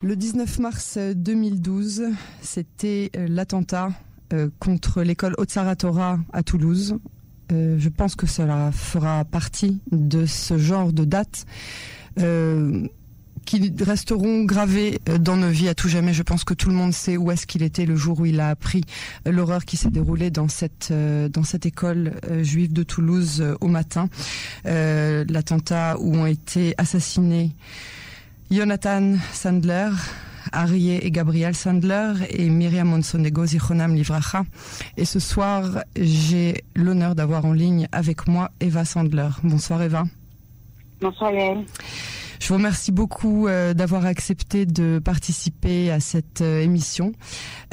Le 0.00 0.14
19 0.14 0.60
mars 0.60 0.96
2012, 0.96 2.04
c'était 2.40 3.10
euh, 3.16 3.26
l'attentat 3.28 3.90
euh, 4.32 4.48
contre 4.60 5.02
l'école 5.02 5.34
Otsara 5.38 5.74
à 6.32 6.42
Toulouse. 6.44 6.98
Euh, 7.50 7.74
je 7.80 7.88
pense 7.88 8.14
que 8.14 8.28
cela 8.28 8.70
fera 8.70 9.24
partie 9.24 9.80
de 9.90 10.24
ce 10.24 10.56
genre 10.56 10.92
de 10.92 11.04
dates 11.04 11.46
qui 13.44 13.72
resteront 13.80 14.44
gravées 14.44 15.00
dans 15.18 15.36
nos 15.36 15.48
vies 15.48 15.68
à 15.68 15.74
tout 15.74 15.88
jamais. 15.88 16.12
Je 16.12 16.22
pense 16.22 16.44
que 16.44 16.54
tout 16.54 16.68
le 16.68 16.76
monde 16.76 16.92
sait 16.92 17.16
où 17.16 17.32
est-ce 17.32 17.48
qu'il 17.48 17.64
était 17.64 17.86
le 17.86 17.96
jour 17.96 18.20
où 18.20 18.26
il 18.26 18.38
a 18.38 18.50
appris 18.50 18.82
l'horreur 19.26 19.64
qui 19.64 19.76
s'est 19.76 19.90
déroulée 19.90 20.30
dans 20.30 20.48
cette 20.48 20.92
école 21.64 22.12
juive 22.42 22.72
de 22.72 22.82
Toulouse 22.84 23.42
au 23.60 23.68
matin. 23.68 24.08
L'attentat 24.64 25.96
où 25.98 26.14
ont 26.14 26.26
été 26.26 26.74
assassinés 26.76 27.52
Jonathan 28.50 29.16
Sandler, 29.32 29.90
Arié 30.52 31.06
et 31.06 31.10
Gabriel 31.10 31.54
Sandler 31.54 32.12
et 32.30 32.48
Myriam 32.48 32.88
Monsonego 32.88 33.44
Zichonam 33.44 33.94
Livracha. 33.94 34.44
Et 34.96 35.04
ce 35.04 35.20
soir, 35.20 35.84
j'ai 35.96 36.64
l'honneur 36.74 37.14
d'avoir 37.14 37.44
en 37.44 37.52
ligne 37.52 37.88
avec 37.92 38.26
moi 38.26 38.50
Eva 38.60 38.86
Sandler. 38.86 39.28
Bonsoir 39.42 39.82
Eva. 39.82 40.04
Bonsoir 41.02 41.32
Yael. 41.32 41.64
Je 42.40 42.48
vous 42.48 42.54
remercie 42.54 42.92
beaucoup 42.92 43.48
euh, 43.48 43.74
d'avoir 43.74 44.06
accepté 44.06 44.64
de 44.64 44.98
participer 44.98 45.90
à 45.90 46.00
cette 46.00 46.40
euh, 46.40 46.62
émission. 46.62 47.12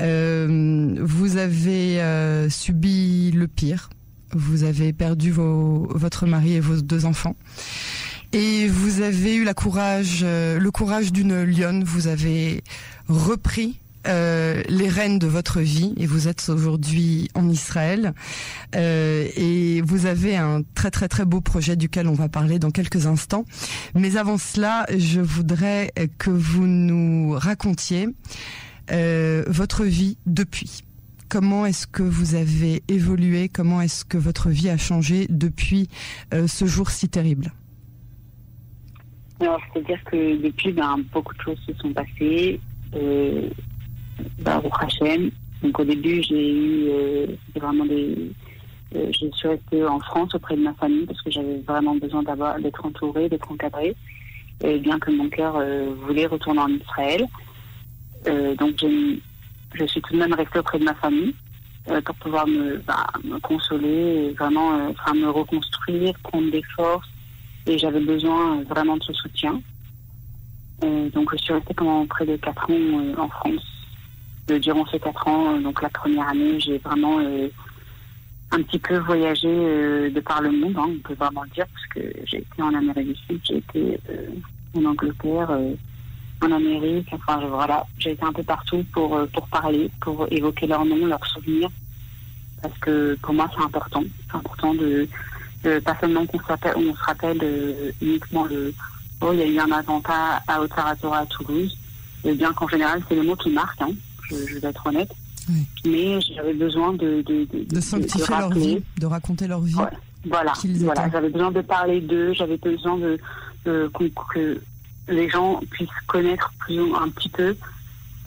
Euh, 0.02 0.96
vous 1.00 1.38
avez 1.38 2.02
subi 2.50 3.32
le 3.32 3.48
pire. 3.48 3.90
Vous 4.34 4.64
avez 4.64 4.92
perdu 4.92 5.32
vos, 5.32 5.88
votre 5.92 6.26
mari 6.26 6.56
et 6.56 6.60
vos 6.60 6.82
deux 6.82 7.06
enfants. 7.06 7.36
Et 8.38 8.68
vous 8.68 9.00
avez 9.00 9.36
eu 9.36 9.46
la 9.46 9.54
courage, 9.54 10.20
euh, 10.24 10.60
le 10.60 10.70
courage 10.70 11.14
d'une 11.14 11.44
lionne. 11.44 11.86
Vous 11.86 12.08
avez 12.08 12.66
repris 13.08 13.80
euh, 14.10 14.62
les 14.68 14.90
rênes 14.90 15.20
de 15.20 15.28
votre 15.28 15.62
vie 15.62 15.94
et 15.96 16.06
vous 16.06 16.28
êtes 16.28 16.50
aujourd'hui 16.50 17.30
en 17.34 17.48
Israël 17.48 18.14
euh, 18.76 19.26
et 19.38 19.80
vous 19.80 20.06
avez 20.06 20.36
un 20.36 20.64
très 20.76 20.92
très 20.92 21.08
très 21.08 21.24
beau 21.24 21.40
projet 21.40 21.78
duquel 21.78 22.10
on 22.10 22.14
va 22.14 22.28
parler 22.28 22.60
dans 22.60 22.72
quelques 22.72 23.06
instants. 23.06 23.46
Mais 23.94 24.18
avant 24.18 24.38
cela, 24.38 24.86
je 24.98 25.22
voudrais 25.22 25.94
que 26.18 26.30
vous 26.30 26.68
nous 26.68 27.32
racontiez 27.38 28.10
votre 28.90 29.86
vie 29.86 30.18
depuis. 30.26 30.84
Comment 31.30 31.66
est-ce 31.66 31.88
que 31.88 32.04
vous 32.04 32.36
avez 32.36 32.84
évolué? 32.90 33.48
Comment 33.48 33.80
est-ce 33.80 34.04
que 34.04 34.18
votre 34.18 34.50
vie 34.50 34.70
a 34.70 34.78
changé 34.78 35.26
depuis 35.30 35.88
ce 36.34 36.66
jour 36.66 36.92
si 36.92 37.08
terrible? 37.08 37.54
Alors, 39.40 39.60
c'est-à-dire 39.74 40.04
que 40.06 40.38
depuis, 40.38 40.72
ben, 40.72 40.98
beaucoup 41.12 41.34
de 41.34 41.42
choses 41.42 41.60
se 41.68 41.74
sont 41.76 41.92
passées. 41.92 42.60
Euh, 42.96 43.50
ben, 44.40 44.62
au 44.64 44.70
Hachem. 44.80 45.32
Donc, 45.62 45.80
au 45.80 45.84
début, 45.84 46.22
j'ai 46.24 46.52
eu 46.52 46.88
euh, 46.90 47.28
vraiment 47.56 47.86
des. 47.86 48.32
Euh, 48.96 49.12
je 49.12 49.28
suis 49.32 49.48
restée 49.48 49.84
en 49.84 50.00
France 50.00 50.36
auprès 50.36 50.56
de 50.56 50.62
ma 50.62 50.74
famille 50.76 51.06
parce 51.06 51.22
que 51.22 51.32
j'avais 51.32 51.58
vraiment 51.68 51.96
besoin 51.96 52.24
d'avoir 52.24 52.60
d'être 52.60 52.86
entourée, 52.86 53.30
d'être 53.30 53.52
encadrée. 53.52 53.96
Et 54.64 54.80
bien 54.80 55.00
que 55.00 55.12
mon 55.12 55.28
cœur 55.30 55.56
euh, 55.58 55.94
voulait 56.06 56.28
retourner 56.28 56.62
en 56.62 56.70
Israël. 56.70 57.26
Euh, 58.28 58.56
donc, 58.56 58.76
je 59.74 59.86
suis 59.86 60.02
tout 60.02 60.14
de 60.14 60.20
même 60.20 60.34
restée 60.34 60.60
auprès 60.60 60.80
de 60.80 60.86
ma 60.86 60.96
famille 60.96 61.36
pour 62.04 62.16
pouvoir 62.16 62.48
me, 62.48 62.78
ben, 62.78 63.06
me 63.24 63.38
consoler, 63.40 64.34
vraiment 64.40 64.90
enfin, 64.90 65.14
me 65.14 65.30
reconstruire, 65.30 66.14
prendre 66.24 66.50
des 66.50 66.64
forces 66.76 67.08
et 67.68 67.78
j'avais 67.78 68.00
besoin 68.00 68.60
euh, 68.60 68.64
vraiment 68.64 68.98
de 68.98 69.04
ce 69.04 69.14
soutien. 69.14 69.62
Euh, 70.84 71.10
donc 71.10 71.30
je 71.34 71.38
suis 71.38 71.54
restée 71.54 71.74
pendant 71.74 72.06
près 72.06 72.26
de 72.26 72.36
4 72.36 72.70
ans 72.70 72.74
euh, 72.74 73.16
en 73.18 73.30
France. 73.30 73.66
durant 74.48 74.86
ces 74.88 75.00
4 75.00 75.28
ans, 75.28 75.60
donc 75.60 75.82
la 75.82 75.90
première 75.90 76.28
année, 76.28 76.60
j'ai 76.60 76.78
vraiment 76.78 77.20
un 78.52 78.62
petit 78.62 78.78
peu 78.80 78.98
voyagé 79.00 79.48
de 79.48 80.20
par 80.20 80.42
le 80.42 80.52
monde, 80.52 80.76
hein, 80.78 80.90
on 80.90 81.08
peut 81.08 81.16
vraiment 81.16 81.44
le 81.44 81.50
dire, 81.50 81.66
parce 81.74 81.88
que 81.88 82.14
j'ai 82.26 82.38
été 82.38 82.62
en 82.62 82.74
Amérique 82.74 83.08
du 83.08 83.16
Sud, 83.16 83.42
j'ai 83.44 83.58
été 83.58 84.00
en 84.78 84.86
Angleterre, 84.86 85.50
en 86.44 86.52
Amérique, 86.52 87.08
enfin 87.12 87.44
voilà, 87.48 87.84
j'ai 87.98 88.12
été 88.12 88.24
un 88.24 88.34
peu 88.34 88.44
partout 88.44 88.86
pour, 88.94 89.20
pour 89.34 89.48
parler, 89.48 89.90
pour 90.00 90.28
évoquer 90.32 90.68
leurs 90.68 90.86
noms, 90.86 91.08
leurs 91.08 91.26
souvenirs, 91.26 91.70
parce 92.62 92.78
que 92.78 93.18
pour 93.24 93.34
moi 93.34 93.50
c'est 93.56 93.64
important, 93.64 94.04
c'est 94.30 94.38
important 94.38 94.76
de, 94.76 95.08
pas 95.80 95.96
seulement 96.00 96.26
qu'on 96.26 96.40
on 96.40 96.96
se 96.96 97.04
rappelle 97.04 97.40
euh, 97.42 97.92
uniquement 98.02 98.46
le 98.46 98.74
oh 99.22 99.32
il 99.34 99.40
y 99.40 99.42
a 99.44 99.46
eu 99.46 99.60
un 99.60 99.72
attentat 99.72 100.42
à 100.48 100.62
Otsaratora 100.62 101.20
à 101.20 101.26
Toulouse, 101.26 101.78
et 102.24 102.34
bien 102.34 102.54
qu'en 102.54 102.68
général 102.68 103.02
c'est 103.08 103.16
le 103.16 103.24
mot 103.24 103.36
qui 103.36 103.50
marque, 103.50 103.82
hein, 103.82 103.92
je, 104.30 104.60
vais 104.60 104.68
être 104.68 104.86
honnête. 104.86 105.12
Mais 105.86 106.20
j'avais 106.22 106.54
besoin 106.54 106.94
de 106.94 107.22
de, 107.22 107.46
de, 107.46 107.64
de 107.64 107.82
sanctifier 107.82 108.36
leur 108.38 108.50
vie, 108.52 108.84
de 109.00 109.06
raconter 109.06 109.48
leur 109.48 109.62
vie. 109.62 109.74
Voilà, 109.74 109.92
voilà. 110.26 110.54
J'avais 111.12 111.30
besoin 111.30 111.52
de 111.52 111.62
parler 111.62 112.02
d'eux, 112.02 112.34
j'avais 112.34 112.58
besoin 112.58 112.98
de, 112.98 113.20
que 113.64 114.62
les 115.08 115.30
gens 115.30 115.60
puissent 115.70 115.90
connaître 116.08 116.52
plus 116.60 116.80
ou 116.80 116.96
un 116.96 117.10
petit 117.10 117.30
peu 117.30 117.56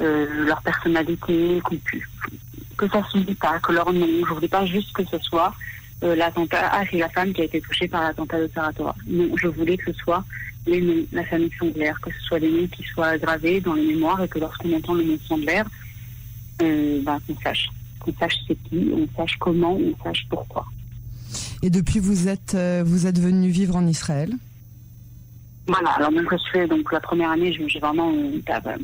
euh, 0.01 0.45
leur 0.47 0.63
personnalité, 0.63 1.61
que 2.77 2.89
ça 2.89 3.03
se 3.13 3.19
dit 3.19 3.35
pas, 3.35 3.59
que 3.59 3.73
leur 3.73 3.93
nom. 3.93 4.07
Je 4.29 4.33
voulais 4.33 4.49
pas 4.49 4.65
juste 4.65 4.93
que 4.93 5.05
ce 5.05 5.19
soit 5.19 5.53
euh, 6.05 6.15
l'attentat, 6.15 6.71
ah, 6.73 6.85
c'est 6.91 6.99
la 6.99 7.09
femme 7.09 7.33
qui 7.33 7.41
a 7.41 7.45
été 7.45 7.61
touchée 7.61 7.89
par 7.89 8.03
l'attentat 8.03 8.41
de 8.41 8.51
Saratora. 8.55 8.95
Non, 9.07 9.29
je 9.37 9.49
voulais 9.49 9.77
que 9.77 9.93
ce 9.93 9.99
soit 9.99 10.25
les 10.67 10.81
noms, 10.81 11.07
la 11.13 11.25
famille 11.25 11.51
Sandler, 11.59 11.93
que 12.03 12.11
ce 12.13 12.21
soit 12.21 12.41
des 12.41 12.51
noms 12.51 12.67
qui 12.69 12.83
soient 12.85 13.19
gravés 13.19 13.61
dans 13.61 13.75
les 13.75 13.87
mémoires 13.87 14.23
et 14.23 14.29
que 14.29 14.39
lorsqu'on 14.39 14.73
entend 14.75 14.95
le 14.95 15.05
nom 15.05 15.19
Sandler, 15.27 15.63
euh, 16.63 17.01
bah, 17.03 17.19
qu'on 17.27 17.37
sache. 17.41 17.69
Qu'on 18.01 18.15
sache 18.15 18.37
c'est 18.47 18.57
qui, 18.69 18.91
on 18.95 19.09
sache 19.17 19.37
comment, 19.41 19.75
on 19.75 20.05
sache 20.05 20.27
pourquoi. 20.29 20.65
Et 21.63 21.71
depuis, 21.71 21.99
vous 21.99 22.29
êtes, 22.29 22.55
euh, 22.55 22.83
vous 22.87 23.07
êtes 23.07 23.19
venu 23.19 23.49
vivre 23.49 23.75
en 23.77 23.87
Israël? 23.87 24.33
Voilà, 25.67 25.91
alors 25.91 26.13
donc, 26.13 26.31
je 26.31 26.51
fais, 26.51 26.67
donc 26.67 26.91
la 26.93 27.01
première 27.01 27.31
année, 27.31 27.53
j'ai 27.53 27.79
vraiment 27.79 28.11
euh, 28.13 28.77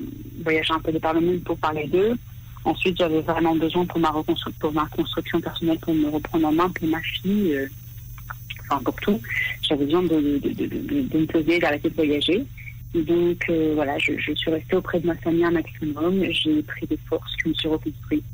voyagé 0.45 0.73
un 0.73 0.81
peu 0.81 0.93
de 0.93 0.99
par 0.99 1.15
le 1.15 1.21
monde 1.21 1.41
pour 1.45 1.57
parler 1.59 1.87
d'eux. 1.87 2.17
Ensuite, 2.65 2.97
j'avais 2.97 3.21
vraiment 3.21 3.55
besoin 3.55 3.85
pour 3.85 4.01
ma, 4.01 4.11
pour 4.59 4.73
ma 4.73 4.87
construction 4.87 5.41
personnelle, 5.41 5.79
pour 5.81 5.95
me 5.95 6.09
reprendre 6.09 6.47
en 6.49 6.53
main, 6.53 6.71
pour 6.71 6.89
ma 6.89 7.01
fille, 7.01 7.55
euh, 7.55 7.67
enfin 8.63 8.81
pour 8.83 8.95
tout. 8.97 9.21
J'avais 9.61 9.85
besoin 9.85 10.03
de, 10.03 10.17
me 10.17 11.27
poser, 11.27 11.59
d'arrêter 11.59 11.91
de 11.91 11.95
voyager. 11.95 12.45
Donc 12.95 13.45
euh, 13.51 13.73
voilà, 13.75 13.99
je, 13.99 14.13
suis 14.35 14.51
restée 14.51 14.77
auprès 14.77 14.99
de 14.99 15.07
ma 15.07 15.15
famille 15.17 15.45
un 15.45 15.51
maximum. 15.51 16.25
J'ai 16.31 16.63
pris 16.63 16.87
des 16.87 16.99
forces, 17.07 17.35
je 17.43 17.51
me 17.51 17.55
suis 17.55 17.69
reconstruite. 17.69 18.25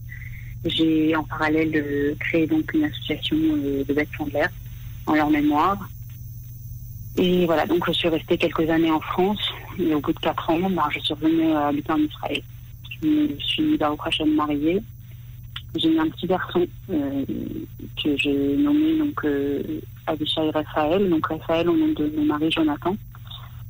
J'ai 0.65 1.17
en 1.17 1.25
parallèle 1.25 1.73
euh, 1.75 2.15
créé 2.21 2.47
donc 2.47 2.73
une 2.73 2.85
association 2.85 3.37
de 3.37 3.93
bêtes 3.93 4.09
l'air 4.33 4.51
en 5.07 5.15
leur 5.15 5.31
mémoire. 5.31 5.89
Et 7.17 7.47
voilà, 7.47 7.67
donc 7.67 7.85
je 7.89 7.93
suis 7.93 8.09
restée 8.09 8.39
quelques 8.39 8.71
années 8.71 8.93
en 8.93 9.01
France. 9.01 9.41
Et 9.77 9.93
au 9.93 10.01
bout 10.01 10.13
de 10.13 10.21
quatre 10.21 10.51
ans, 10.51 10.71
ben, 10.71 10.85
je 10.95 11.01
suis 11.01 11.15
revenue 11.15 11.53
habiter 11.53 11.91
en 11.91 11.99
Israël 11.99 12.43
je 13.03 13.45
suis 13.45 13.79
au 13.83 13.97
prochain 13.97 14.27
mariée. 14.27 14.83
J'ai 15.77 15.93
eu 15.93 15.99
un 15.99 16.09
petit 16.09 16.27
garçon 16.27 16.67
euh, 16.91 17.25
que 18.03 18.17
j'ai 18.17 18.57
nommé 18.57 18.99
donc 18.99 19.25
euh, 19.25 19.63
Abishai 20.07 20.51
Raphaël, 20.51 21.09
donc 21.09 21.27
Raphaël 21.27 21.69
au 21.69 21.77
nom 21.77 21.89
de 21.89 22.13
mon 22.17 22.25
mari 22.25 22.51
Jonathan, 22.51 22.97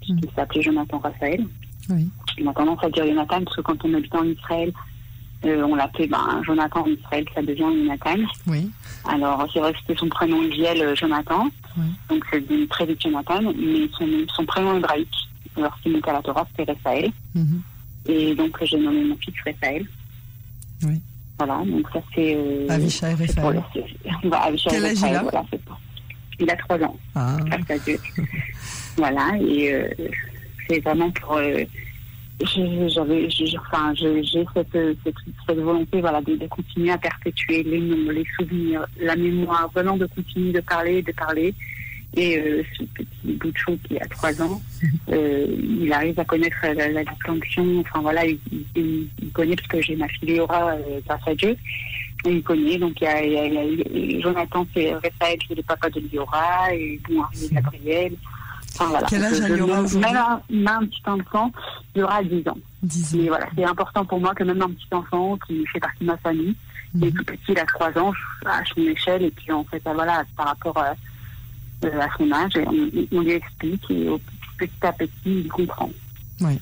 qui 0.01 0.15
mm. 0.15 0.21
s'appelait 0.35 0.63
Jonathan 0.63 0.99
Raphaël. 0.99 1.47
Oui. 1.91 2.09
On 2.43 2.49
a 2.49 2.55
tendance 2.55 2.83
à 2.83 2.89
dire 2.89 3.07
Jonathan 3.07 3.45
parce 3.45 3.57
que 3.57 3.61
quand 3.61 3.85
on 3.85 3.93
habite 3.95 4.15
en 4.15 4.25
Israël, 4.25 4.73
euh, 5.45 5.63
on 5.63 5.75
l'appelait 5.75 6.07
ben, 6.07 6.43
Jonathan 6.43 6.85
en 6.85 6.87
Israël, 6.87 7.27
ça 7.35 7.43
devient 7.43 7.69
Jonathan. 7.77 8.17
Oui. 8.47 8.71
Alors 9.05 9.47
c'est 9.53 9.61
vrai 9.61 9.73
que 9.75 9.79
c'était 9.81 9.99
son 9.99 10.09
prénom 10.09 10.43
usuel 10.43 10.97
Jonathan, 10.97 11.49
donc 12.09 12.25
c'est 12.31 12.69
très 12.69 12.87
vite 12.87 13.03
Jonathan, 13.03 13.41
mais 13.43 13.89
son, 13.99 14.07
son 14.35 14.47
prénom 14.47 14.77
hébraïque, 14.77 15.09
lorsqu'il 15.57 15.97
était 15.97 16.11
à 16.11 16.15
la 16.15 16.23
Torah, 16.23 16.47
c'était 16.51 16.73
Raphaël. 16.73 17.11
Mm-hmm. 17.37 17.61
Et 18.07 18.35
donc, 18.35 18.57
j'ai 18.63 18.79
nommé 18.79 19.05
mon 19.05 19.17
fils 19.17 19.35
Raphaël. 19.45 19.87
Oui. 20.83 21.01
Voilà, 21.39 21.63
donc 21.65 21.87
ça 21.93 22.01
c'est. 22.15 22.35
Euh, 22.37 22.67
Avishai 22.69 23.15
Raphaël. 23.15 23.63
Bah, 24.25 24.49
Quel 24.69 24.85
âge 24.85 24.99
il 24.99 25.05
a 25.17 25.23
voilà, 25.23 25.45
Il 26.39 26.51
a 26.51 26.57
3 26.57 26.83
ans. 26.83 26.97
Ah. 27.15 27.37
voilà, 28.97 29.31
et 29.41 29.73
euh, 29.73 29.89
c'est 30.69 30.81
vraiment 30.81 31.11
pour. 31.11 31.37
Euh, 31.37 31.65
j'avais 32.43 33.29
enfin 33.59 33.93
j'ai 33.95 34.23
cette, 34.55 34.73
cette, 34.73 35.15
cette, 35.47 35.59
volonté 35.59 36.01
voilà 36.01 36.23
de, 36.23 36.37
de, 36.37 36.47
continuer 36.47 36.91
à 36.91 36.97
perpétuer 36.97 37.63
les 37.63 37.81
noms 37.81 38.11
les 38.11 38.25
souvenirs 38.39 38.87
la 38.99 39.15
mémoire 39.15 39.71
vraiment 39.75 39.99
de 39.99 40.07
continuer 40.07 40.53
de 40.53 40.61
parler 40.61 41.03
de 41.03 41.13
parler 41.13 41.55
et 42.17 42.39
euh, 42.39 42.63
ce 42.77 42.83
petit 42.85 43.07
bout 43.39 43.53
de 43.53 43.57
chou 43.57 43.79
qui 43.87 43.97
a 43.99 44.07
trois 44.07 44.43
ans, 44.43 44.61
euh, 45.11 45.47
il 45.49 45.93
arrive 45.93 46.19
à 46.19 46.25
connaître 46.25 46.57
la, 46.63 46.89
la 46.89 47.05
distinction. 47.05 47.81
Enfin 47.81 48.01
voilà, 48.01 48.27
il, 48.27 48.39
il, 48.75 49.09
il, 49.23 49.31
connaît 49.33 49.55
parce 49.55 49.69
que 49.69 49.81
j'ai 49.81 49.95
ma 49.95 50.09
fille 50.09 50.31
Léora 50.31 50.73
euh, 50.73 51.01
grâce 51.07 51.21
à 51.27 51.35
Dieu. 51.35 51.57
Et 52.27 52.33
il 52.33 52.43
connaît, 52.43 52.79
donc 52.79 53.01
il 53.01 53.05
y 53.05 53.07
a, 53.07 53.25
il 53.25 53.33
y 53.33 53.39
a, 53.39 53.47
il 53.47 54.13
y 54.13 54.17
a 54.17 54.21
Jonathan, 54.21 54.67
c'est 54.75 54.93
Raphaël, 54.93 55.39
c'est 55.47 55.55
le 55.55 55.63
papa 55.63 55.89
de 55.89 56.03
Léora, 56.13 56.75
et 56.75 57.01
bon, 57.09 57.23
Gabriel. 57.53 58.13
Enfin, 58.75 58.87
voilà. 58.91 59.07
Quel 59.09 59.25
âge 59.25 59.41
a 59.41 59.49
Léora 59.49 59.81
aujourd'hui 59.81 60.13
Même 60.13 60.17
un, 60.17 60.73
un 60.73 60.87
petit 60.87 61.03
enfant, 61.07 61.53
Léora 61.95 62.17
a 62.17 62.25
10 62.25 62.49
ans. 62.49 62.59
Mais 63.15 63.29
voilà, 63.29 63.47
c'est 63.57 63.65
important 63.65 64.05
pour 64.05 64.21
moi 64.21 64.35
que 64.35 64.45
même 64.45 64.61
un 64.61 64.71
petit 64.71 64.89
enfant 64.93 65.39
qui 65.47 65.65
fait 65.67 65.81
partie 65.81 66.01
de 66.01 66.07
ma 66.07 66.17
famille, 66.19 66.55
qui 66.99 67.05
est 67.05 67.11
mhm. 67.11 67.15
tout 67.15 67.25
petit, 67.25 67.53
il 67.53 67.59
a 67.59 67.65
3 67.65 67.99
ans, 67.99 68.13
à 68.45 68.63
son 68.67 68.83
échelle, 68.83 69.23
et 69.23 69.31
puis 69.31 69.53
en 69.53 69.65
fait, 69.65 69.81
bah, 69.85 69.93
voilà, 69.95 70.25
par 70.37 70.49
rapport 70.49 70.77
à, 70.77 70.95
à 71.83 72.09
son 72.17 72.31
âge, 72.33 72.53
on, 73.13 73.21
lui 73.21 73.33
explique, 73.33 73.91
et 73.91 74.09
petit 74.59 74.71
à 74.83 74.93
petit, 74.93 75.11
il 75.27 75.49
comprend. 75.49 75.91
Oui. 76.41 76.59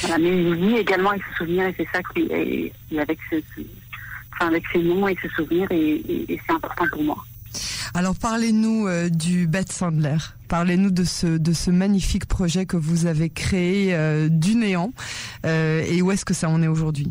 Voilà, 0.00 0.18
mais 0.18 0.30
il 0.30 0.54
lit 0.54 0.76
également 0.76 1.10
avec 1.10 1.22
se 1.22 1.38
souvenir, 1.38 1.66
et 1.66 1.74
c'est 1.76 1.88
ça 1.92 2.00
qui 2.14 2.22
est, 2.30 2.98
avec, 2.98 3.18
ce, 3.30 3.36
enfin, 4.32 4.48
avec 4.48 4.64
ses 4.72 4.82
noms 4.82 5.06
et 5.08 5.16
ses 5.20 5.28
souvenirs, 5.28 5.70
et, 5.70 6.02
et 6.28 6.40
c'est 6.46 6.52
important 6.52 6.84
pour 6.92 7.02
moi. 7.04 7.24
Alors 7.94 8.14
parlez-nous 8.16 8.86
euh, 8.86 9.08
du 9.08 9.46
Bête 9.46 9.72
Sandler. 9.72 10.16
Parlez-nous 10.48 10.90
de 10.90 11.04
ce, 11.04 11.26
de 11.26 11.52
ce 11.52 11.70
magnifique 11.70 12.26
projet 12.26 12.66
que 12.66 12.76
vous 12.76 13.06
avez 13.06 13.30
créé 13.30 13.94
euh, 13.94 14.28
du 14.28 14.54
néant. 14.54 14.92
Euh, 15.44 15.82
et 15.88 16.00
où 16.02 16.12
est-ce 16.12 16.24
que 16.24 16.34
ça 16.34 16.48
en 16.48 16.62
est 16.62 16.68
aujourd'hui? 16.68 17.10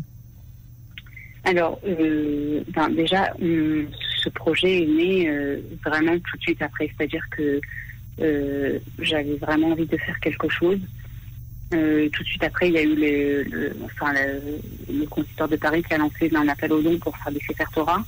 Alors, 1.44 1.80
ben, 1.82 2.88
déjà, 2.90 3.32
ce 4.22 4.28
projet 4.28 4.82
est 4.82 4.86
né 4.86 5.30
vraiment 5.84 6.16
tout 6.18 6.36
de 6.36 6.42
suite 6.42 6.62
après. 6.62 6.90
C'est-à-dire 6.96 7.24
que 7.30 7.60
j'avais 8.98 9.36
vraiment 9.36 9.68
envie 9.68 9.86
de 9.86 9.96
faire 9.96 10.18
quelque 10.20 10.48
chose. 10.48 10.78
tout 11.70 11.76
de 12.22 12.28
suite 12.28 12.44
après, 12.44 12.68
il 12.68 12.74
y 12.74 12.78
a 12.78 12.82
eu 12.82 12.94
le, 12.94 13.42
le, 13.44 13.76
enfin, 13.84 14.12
le, 14.12 15.48
de 15.48 15.56
Paris 15.56 15.82
qui 15.82 15.94
a 15.94 15.98
lancé 15.98 16.30
un 16.34 16.48
appel 16.48 16.72
aux 16.72 16.82
dons 16.82 16.98
pour 16.98 17.16
faire 17.16 17.32
des 17.32 17.40
Sefer 17.40 17.64
Torah 17.72 18.04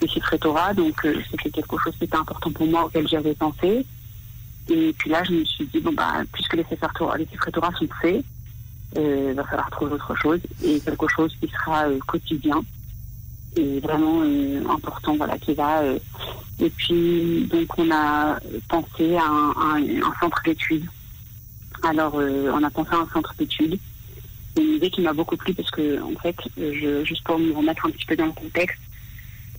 des 0.00 0.08
chiffres 0.08 0.36
Torah, 0.36 0.72
donc 0.74 1.04
euh, 1.04 1.14
c'était 1.30 1.50
quelque 1.50 1.78
chose 1.78 1.94
qui 1.96 2.04
était 2.04 2.16
important 2.16 2.50
pour 2.50 2.66
moi, 2.66 2.86
auquel 2.86 3.06
j'avais 3.06 3.34
pensé. 3.34 3.84
Et 4.68 4.94
puis 4.98 5.10
là, 5.10 5.22
je 5.24 5.32
me 5.32 5.44
suis 5.44 5.66
dit, 5.66 5.80
bon, 5.80 5.92
bah, 5.92 6.22
puisque 6.32 6.54
les 6.54 6.64
chiffres 6.64 6.88
Torah, 6.94 7.18
les 7.18 7.26
Torah 7.26 7.70
sont 7.78 7.88
faits, 8.00 8.24
euh, 8.96 9.28
il 9.30 9.34
va 9.34 9.44
falloir 9.44 9.70
trouver 9.70 9.94
autre 9.94 10.14
chose, 10.16 10.40
et 10.64 10.80
quelque 10.80 11.08
chose 11.08 11.34
qui 11.40 11.48
sera 11.48 11.88
euh, 11.88 11.98
quotidien, 12.06 12.62
et 13.56 13.80
vraiment 13.80 14.22
important, 14.72 15.16
voilà, 15.16 15.38
qui 15.38 15.54
va... 15.54 15.82
et 16.60 16.70
puis, 16.70 17.46
donc, 17.50 17.78
on 17.78 17.90
a 17.90 18.38
pensé 18.68 19.16
à 19.16 19.24
un, 19.24 19.80
centre 20.20 20.40
d'études. 20.44 20.86
Alors, 21.82 22.14
on 22.14 22.62
a 22.62 22.70
pensé 22.70 22.90
à 22.92 22.98
un 22.98 23.08
centre 23.12 23.34
d'études. 23.38 23.78
C'est 24.54 24.62
une 24.62 24.74
idée 24.74 24.90
qui 24.90 25.00
m'a 25.00 25.12
beaucoup 25.12 25.36
plu 25.36 25.54
parce 25.54 25.70
que, 25.70 26.00
en 26.02 26.18
fait, 26.20 26.36
je, 26.56 27.04
juste 27.04 27.24
pour 27.24 27.38
me 27.38 27.52
remettre 27.52 27.86
un 27.86 27.90
petit 27.90 28.06
peu 28.06 28.16
dans 28.16 28.26
le 28.26 28.32
contexte, 28.32 28.78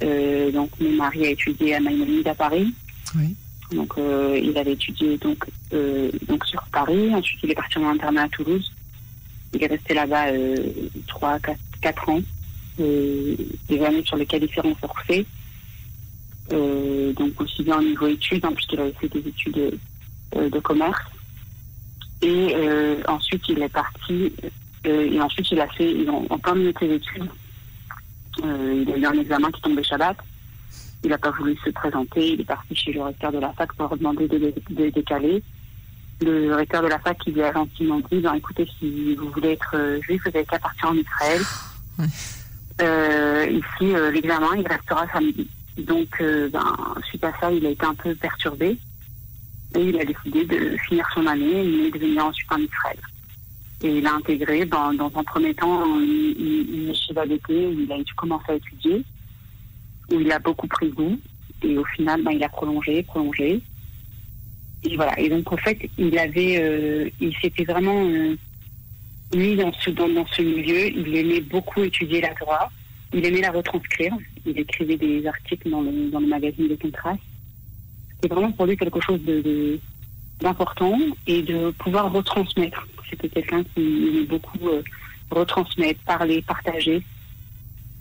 euh, 0.03 0.51
donc 0.51 0.71
mon 0.79 0.91
mari 0.91 1.25
a 1.25 1.29
étudié 1.29 1.75
à 1.75 1.79
Maïmonide 1.79 2.27
à 2.27 2.35
Paris. 2.35 2.73
Donc 3.71 3.93
euh, 3.97 4.39
il 4.41 4.57
avait 4.57 4.73
étudié 4.73 5.17
donc 5.17 5.45
euh, 5.73 6.11
donc 6.27 6.45
sur 6.45 6.63
Paris. 6.71 7.13
Ensuite 7.13 7.39
il 7.43 7.51
est 7.51 7.55
parti 7.55 7.77
en 7.77 7.89
internat 7.89 8.23
à 8.23 8.29
Toulouse. 8.29 8.71
Il 9.53 9.63
est 9.63 9.67
resté 9.67 9.93
là-bas 9.93 10.27
trois 11.07 11.37
quatre 11.81 12.09
ans. 12.09 12.21
Des 12.77 13.85
années 13.85 14.03
sur 14.03 14.17
lesquelles 14.17 14.43
il 14.43 14.53
s'est 14.53 14.61
renforcé. 14.61 15.25
donc 16.49 17.39
aussi 17.39 17.63
bien 17.63 17.77
au 17.79 17.83
niveau 17.83 18.07
études, 18.07 18.43
hein, 18.45 18.51
puisqu'il 18.53 18.79
avait 18.79 18.93
fait 18.93 19.09
des 19.09 19.27
études 19.27 19.79
de 20.35 20.59
commerce. 20.59 21.01
Et 22.21 22.55
ensuite 23.07 23.43
il 23.49 23.61
est 23.61 23.69
parti 23.69 24.33
et 24.83 25.21
ensuite 25.21 25.51
il 25.51 25.59
a 25.59 25.67
fait 25.67 26.09
en, 26.09 26.25
en 26.29 26.39
plein 26.39 26.55
milieu 26.55 26.73
de 26.73 26.79
ses 26.79 26.93
études 26.93 27.29
euh, 28.43 28.83
il 28.87 28.93
a 28.93 28.97
eu 28.97 29.05
un 29.05 29.19
examen 29.19 29.51
qui 29.51 29.61
tombait 29.61 29.83
Shabbat. 29.83 30.17
Il 31.03 31.09
n'a 31.09 31.17
pas 31.17 31.31
voulu 31.31 31.57
se 31.63 31.69
présenter. 31.71 32.33
Il 32.33 32.41
est 32.41 32.45
parti 32.45 32.75
chez 32.75 32.93
le 32.93 33.03
recteur 33.03 33.31
de 33.31 33.39
la 33.39 33.51
fac 33.53 33.73
pour 33.73 33.95
demander 33.97 34.27
de, 34.27 34.53
décaler. 34.89 35.43
Le 36.21 36.55
recteur 36.55 36.83
de 36.83 36.87
la 36.87 36.99
fac 36.99 37.17
qui 37.19 37.31
lui 37.31 37.41
a 37.41 37.51
gentiment 37.51 37.99
dit 38.11 38.19
ben, 38.19 38.33
écoutez, 38.35 38.67
si 38.79 39.15
vous 39.15 39.29
voulez 39.31 39.53
être 39.53 39.75
euh, 39.75 39.99
juif, 40.01 40.21
vous 40.23 40.31
n'avez 40.31 40.45
qu'à 40.45 40.59
partir 40.59 40.89
en 40.89 40.95
Israël. 40.95 41.41
Euh, 41.99 42.03
ici, 42.81 43.93
l'examen, 44.13 44.55
il 44.57 44.67
restera 44.67 45.07
samedi. 45.13 45.47
Donc, 45.77 46.21
ben, 46.51 46.75
suite 47.03 47.23
à 47.23 47.33
ça, 47.39 47.51
il 47.51 47.65
a 47.65 47.69
été 47.69 47.85
un 47.85 47.95
peu 47.95 48.13
perturbé. 48.15 48.77
Et 49.75 49.83
il 49.83 49.99
a 49.99 50.05
décidé 50.05 50.43
de 50.45 50.75
finir 50.87 51.07
son 51.13 51.25
année 51.27 51.85
et 51.85 51.91
de 51.91 51.97
venir 51.97 52.25
ensuite 52.25 52.51
en 52.51 52.57
Israël. 52.57 52.99
Et 53.83 53.97
il 53.97 54.05
a 54.05 54.13
intégré 54.13 54.65
dans, 54.65 54.93
dans 54.93 55.11
un 55.15 55.23
premier 55.23 55.53
temps 55.53 55.85
une, 55.99 56.35
une 56.37 56.87
yeshiva 56.89 57.25
d'été 57.25 57.67
où 57.67 57.79
il 57.79 57.91
a 57.91 57.95
commencé 58.15 58.51
à 58.51 58.55
étudier, 58.55 59.03
où 60.11 60.19
il 60.19 60.31
a 60.31 60.39
beaucoup 60.39 60.67
pris 60.67 60.89
goût. 60.89 61.17
Et 61.63 61.77
au 61.77 61.85
final, 61.85 62.21
ben, 62.21 62.31
il 62.31 62.43
a 62.43 62.49
prolongé, 62.49 63.01
prolongé. 63.03 63.61
Et 64.83 64.95
voilà. 64.95 65.17
Et 65.19 65.29
donc, 65.29 65.51
en 65.51 65.57
fait, 65.57 65.89
il 65.97 66.17
avait, 66.17 66.57
euh, 66.59 67.09
il 67.19 67.33
s'était 67.37 67.63
vraiment 67.63 68.03
euh, 68.05 68.35
mis 69.35 69.55
dans 69.55 69.71
ce, 69.73 69.89
dans, 69.89 70.09
dans, 70.09 70.25
ce 70.27 70.41
milieu. 70.41 70.87
Il 70.87 71.15
aimait 71.15 71.41
beaucoup 71.41 71.83
étudier 71.83 72.21
la 72.21 72.33
Torah. 72.35 72.69
Il 73.13 73.25
aimait 73.25 73.41
la 73.41 73.51
retranscrire. 73.51 74.13
Il 74.45 74.59
écrivait 74.59 74.97
des 74.97 75.25
articles 75.25 75.69
dans 75.69 75.81
le, 75.81 76.09
dans 76.09 76.19
le 76.19 76.27
magazine 76.27 76.67
de 76.67 76.75
contraste. 76.75 77.21
C'était 78.21 78.33
vraiment 78.33 78.51
pour 78.51 78.65
lui 78.65 78.77
quelque 78.77 79.01
chose 79.01 79.21
de, 79.23 79.79
d'important 80.39 80.97
et 81.27 81.41
de 81.41 81.71
pouvoir 81.71 82.11
retransmettre. 82.11 82.87
C'était 83.09 83.29
quelqu'un 83.29 83.63
qui 83.63 83.81
aimait 83.81 84.25
beaucoup 84.25 84.67
euh, 84.67 84.81
retransmettre, 85.29 85.99
parler, 86.01 86.41
partager. 86.41 87.03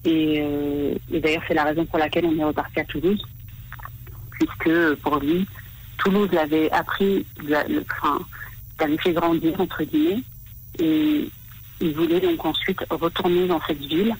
Euh, 0.07 0.95
et, 1.13 1.21
d'ailleurs, 1.21 1.43
c'est 1.47 1.55
la 1.55 1.65
raison 1.65 1.85
pour 1.85 1.99
laquelle 1.99 2.25
on 2.25 2.39
est 2.39 2.45
reparti 2.45 2.81
à 2.81 2.85
Toulouse, 2.85 3.23
puisque 4.33 4.95
pour 5.03 5.19
lui, 5.19 5.47
Toulouse 5.99 6.31
l'avait 6.33 6.71
appris, 6.71 7.27
enfin, 7.43 8.21
l'avait 8.79 8.99
fait 8.99 9.13
grandir, 9.13 9.61
entre 9.61 9.85
guillemets, 9.85 10.23
et 10.79 11.29
il 11.81 11.95
voulait 11.95 12.21
donc 12.21 12.45
ensuite 12.45 12.81
retourner 12.91 13.47
dans 13.47 13.61
cette 13.67 13.79
ville 13.79 14.15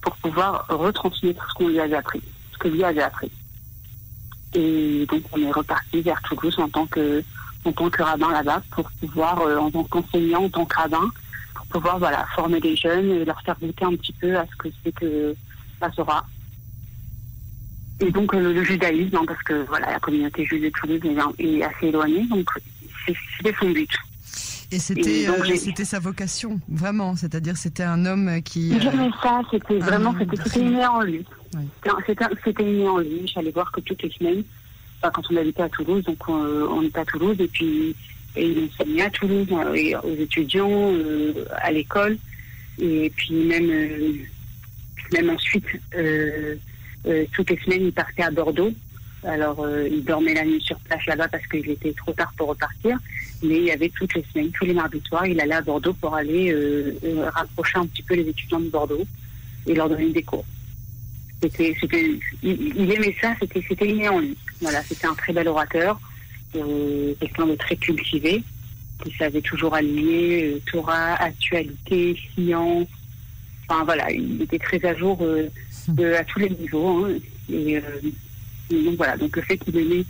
pour 0.00 0.16
pouvoir 0.16 0.66
retransmettre 0.68 1.46
ce 1.48 1.54
qu'on 1.54 1.68
lui 1.68 1.80
avait 1.80 1.96
appris, 1.96 2.22
ce 2.52 2.58
que 2.58 2.68
lui 2.68 2.84
avait 2.84 3.02
appris. 3.02 3.30
Et 4.54 5.06
donc 5.06 5.22
on 5.32 5.40
est 5.40 5.52
reparti 5.52 6.02
vers 6.02 6.20
Toulouse 6.22 6.58
en 6.58 6.68
tant 6.68 6.86
que 6.86 7.22
en 7.64 7.72
tant 7.72 7.90
que 7.90 8.02
rabbin 8.02 8.32
là-bas 8.32 8.62
pour 8.72 8.90
pouvoir, 9.00 9.40
euh, 9.42 9.56
en 9.56 9.70
tant 9.70 9.84
qu'enseignant, 9.84 10.44
en 10.44 10.48
tant 10.48 10.64
que 10.64 10.76
rabbin, 10.76 11.10
pour 11.54 11.66
pouvoir 11.66 11.98
voilà, 11.98 12.26
former 12.34 12.60
des 12.60 12.74
jeunes 12.74 13.10
et 13.10 13.24
leur 13.24 13.40
faire 13.42 13.56
goûter 13.60 13.84
un 13.84 13.94
petit 13.94 14.12
peu 14.14 14.36
à 14.36 14.44
ce 14.46 14.56
que 14.56 14.68
c'est 14.82 14.92
que 14.92 15.34
la 15.80 15.90
Torah. 15.90 16.26
Et 18.00 18.10
donc 18.10 18.34
euh, 18.34 18.52
le, 18.52 18.64
judaïsme, 18.64 19.16
hein, 19.16 19.24
parce 19.26 19.42
que 19.44 19.64
voilà, 19.68 19.92
la 19.92 20.00
communauté 20.00 20.44
juive 20.44 20.64
de 20.64 20.70
Toulouse 20.70 21.00
est, 21.38 21.62
assez 21.62 21.86
éloignée, 21.86 22.26
donc 22.26 22.48
c'était 23.06 23.54
son 23.60 23.70
but. 23.70 23.90
Et 24.72 24.78
c'était 24.78 25.28
euh, 25.28 25.56
c'était 25.56 25.84
sa 25.84 25.98
vocation, 25.98 26.58
vraiment. 26.66 27.14
C'est-à-dire 27.14 27.58
c'était 27.58 27.82
un 27.82 28.06
homme 28.06 28.40
qui. 28.42 28.80
J'aimais 28.80 29.10
ça. 29.22 29.42
C'était 29.50 29.78
vraiment 29.78 30.14
c'était 30.18 30.60
inné 30.60 30.86
en 30.86 31.02
lui. 31.02 31.26
C'était 32.42 32.62
inné 32.62 32.88
en 32.88 32.98
lui. 32.98 33.30
J'allais 33.32 33.50
voir 33.50 33.70
que 33.70 33.80
toutes 33.82 34.02
les 34.02 34.10
semaines, 34.10 34.42
quand 35.10 35.30
on 35.30 35.36
habitait 35.36 35.62
à 35.62 35.68
Toulouse, 35.68 36.04
donc 36.04 36.18
euh, 36.28 36.66
on, 36.70 36.82
était 36.82 37.00
à 37.00 37.04
Toulouse 37.04 37.36
et 37.38 37.48
puis 37.48 37.94
il 38.36 38.68
enseignait 38.72 39.02
à 39.02 39.10
Toulouse 39.10 39.46
euh, 39.50 40.00
aux 40.02 40.14
étudiants, 40.14 40.70
euh, 40.70 41.44
à 41.56 41.72
l'école 41.72 42.16
et 42.78 43.12
puis 43.14 43.34
même 43.34 43.70
même 45.12 45.28
ensuite 45.28 45.66
toutes 47.32 47.50
les 47.50 47.58
semaines 47.64 47.86
il 47.86 47.92
partait 47.92 48.22
à 48.22 48.30
Bordeaux. 48.30 48.72
Alors 49.24 49.64
il 49.90 50.04
dormait 50.04 50.34
la 50.34 50.44
nuit 50.44 50.60
sur 50.60 50.78
place 50.80 51.04
là-bas 51.06 51.28
parce 51.28 51.46
qu'il 51.46 51.68
était 51.70 51.92
trop 51.92 52.12
tard 52.12 52.32
pour 52.36 52.48
repartir, 52.48 52.98
mais 53.42 53.56
il 53.56 53.64
y 53.64 53.70
avait 53.70 53.88
toutes 53.90 54.14
les 54.14 54.24
semaines, 54.32 54.50
tous 54.50 54.64
les 54.64 54.74
mardis 54.74 55.02
soirs, 55.06 55.26
il 55.26 55.40
allait 55.40 55.54
à 55.54 55.62
Bordeaux 55.62 55.92
pour 55.92 56.14
aller 56.14 56.54
rapprocher 57.32 57.78
un 57.78 57.86
petit 57.86 58.02
peu 58.02 58.14
les 58.14 58.28
étudiants 58.28 58.60
de 58.60 58.68
Bordeaux 58.68 59.06
et 59.66 59.74
leur 59.74 59.88
donner 59.88 60.10
des 60.10 60.22
cours. 60.22 60.44
C'était, 61.42 61.74
c'était, 61.80 62.08
il, 62.42 62.92
aimait 62.92 63.16
ça, 63.20 63.34
c'était, 63.40 63.64
c'était 63.68 63.88
inné 63.88 64.08
en 64.08 64.20
lui. 64.20 64.36
Voilà, 64.60 64.80
c'était 64.84 65.08
un 65.08 65.14
très 65.14 65.32
bel 65.32 65.48
orateur, 65.48 66.00
euh, 66.54 67.14
quelqu'un 67.18 67.46
de 67.46 67.56
très 67.56 67.74
cultivé, 67.74 68.44
qui 69.02 69.10
savait 69.16 69.40
toujours 69.40 69.74
aligner 69.74 70.44
euh, 70.44 70.60
Torah, 70.70 71.14
actualité, 71.14 72.16
science. 72.34 72.86
Enfin 73.66 73.82
voilà, 73.84 74.12
il 74.12 74.42
était 74.42 74.58
très 74.58 74.84
à 74.84 74.94
jour 74.94 75.18
euh, 75.22 75.48
à 76.16 76.22
tous 76.24 76.38
les 76.38 76.50
niveaux. 76.50 77.06
Hein. 77.06 77.14
et, 77.52 77.80
donc 78.70 78.96
voilà, 78.96 79.16
donc 79.16 79.36
le 79.36 79.42
fait 79.42 79.58
qu'il 79.58 79.76
aimait 79.76 80.04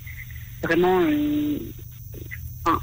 vraiment, 0.63 1.01
enfin, 2.65 2.79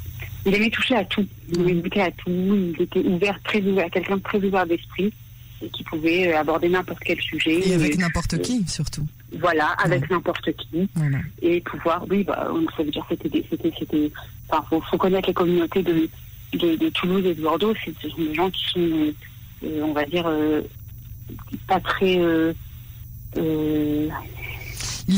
il 0.45 0.55
aimait 0.55 0.69
toucher 0.69 0.95
à 0.95 1.05
tout, 1.05 1.25
il 1.51 1.69
aimait 1.69 2.01
à 2.01 2.11
tout, 2.11 2.29
il 2.77 2.81
était 2.81 2.99
ouvert, 2.99 3.39
très 3.43 3.61
ouvert, 3.61 3.89
quelqu'un 3.91 4.17
de 4.17 4.23
très 4.23 4.43
ouvert 4.43 4.65
d'esprit 4.65 5.13
et 5.61 5.69
qui 5.69 5.83
pouvait 5.83 6.27
euh, 6.27 6.39
aborder 6.39 6.69
n'importe 6.69 7.01
quel 7.03 7.19
sujet. 7.21 7.67
Et 7.67 7.73
avec 7.73 7.97
n'importe 7.97 8.41
qui, 8.41 8.65
surtout. 8.67 9.05
Voilà, 9.39 9.67
avec 9.83 10.09
n'importe 10.09 10.51
qui. 10.55 10.87
Et 11.41 11.61
pouvoir, 11.61 12.05
oui, 12.09 12.23
bah, 12.23 12.49
ça 12.75 12.83
veut 12.83 12.91
dire 12.91 13.05
c'était, 13.09 13.43
c'était, 13.49 13.71
c'était, 13.77 14.11
enfin, 14.49 14.63
faut, 14.69 14.81
faut, 14.81 14.97
connaître 14.97 15.27
les 15.27 15.33
communautés 15.33 15.83
de, 15.83 16.09
de, 16.53 16.89
Toulouse 16.89 17.25
et 17.25 17.35
de 17.35 17.41
Bordeaux. 17.41 17.73
Ce 17.85 18.09
sont 18.09 18.17
des 18.17 18.33
gens 18.33 18.49
qui 18.49 18.65
sont, 18.69 18.79
euh, 18.79 19.11
euh, 19.65 19.81
on 19.83 19.93
va 19.93 20.05
dire, 20.05 20.29
pas 21.67 21.79
très, 21.81 22.17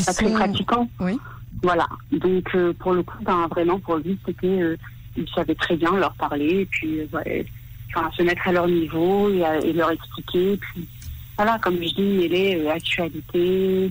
pas 0.04 0.12
très 0.14 0.30
pratiquants. 0.32 0.88
Oui. 1.00 1.18
Voilà. 1.62 1.86
Donc, 2.10 2.56
pour 2.78 2.92
le 2.92 3.02
coup, 3.02 3.18
ben, 3.22 3.46
vraiment, 3.50 3.78
pour 3.78 3.96
lui, 3.96 4.18
c'était, 4.26 4.76
il 5.16 5.28
savait 5.34 5.54
très 5.54 5.76
bien 5.76 5.92
leur 5.96 6.14
parler. 6.14 6.60
Et 6.62 6.66
puis, 6.66 7.00
ouais, 7.12 7.46
enfin, 7.94 8.10
se 8.16 8.22
mettre 8.22 8.48
à 8.48 8.52
leur 8.52 8.66
niveau 8.66 9.30
et, 9.30 9.44
à- 9.44 9.58
et 9.60 9.72
leur 9.72 9.90
expliquer. 9.90 10.56
Puis, 10.56 10.88
voilà, 11.36 11.58
comme 11.60 11.76
je 11.76 11.94
dis, 11.94 12.02
mêler 12.02 12.60
euh, 12.64 12.70
actualité, 12.70 13.90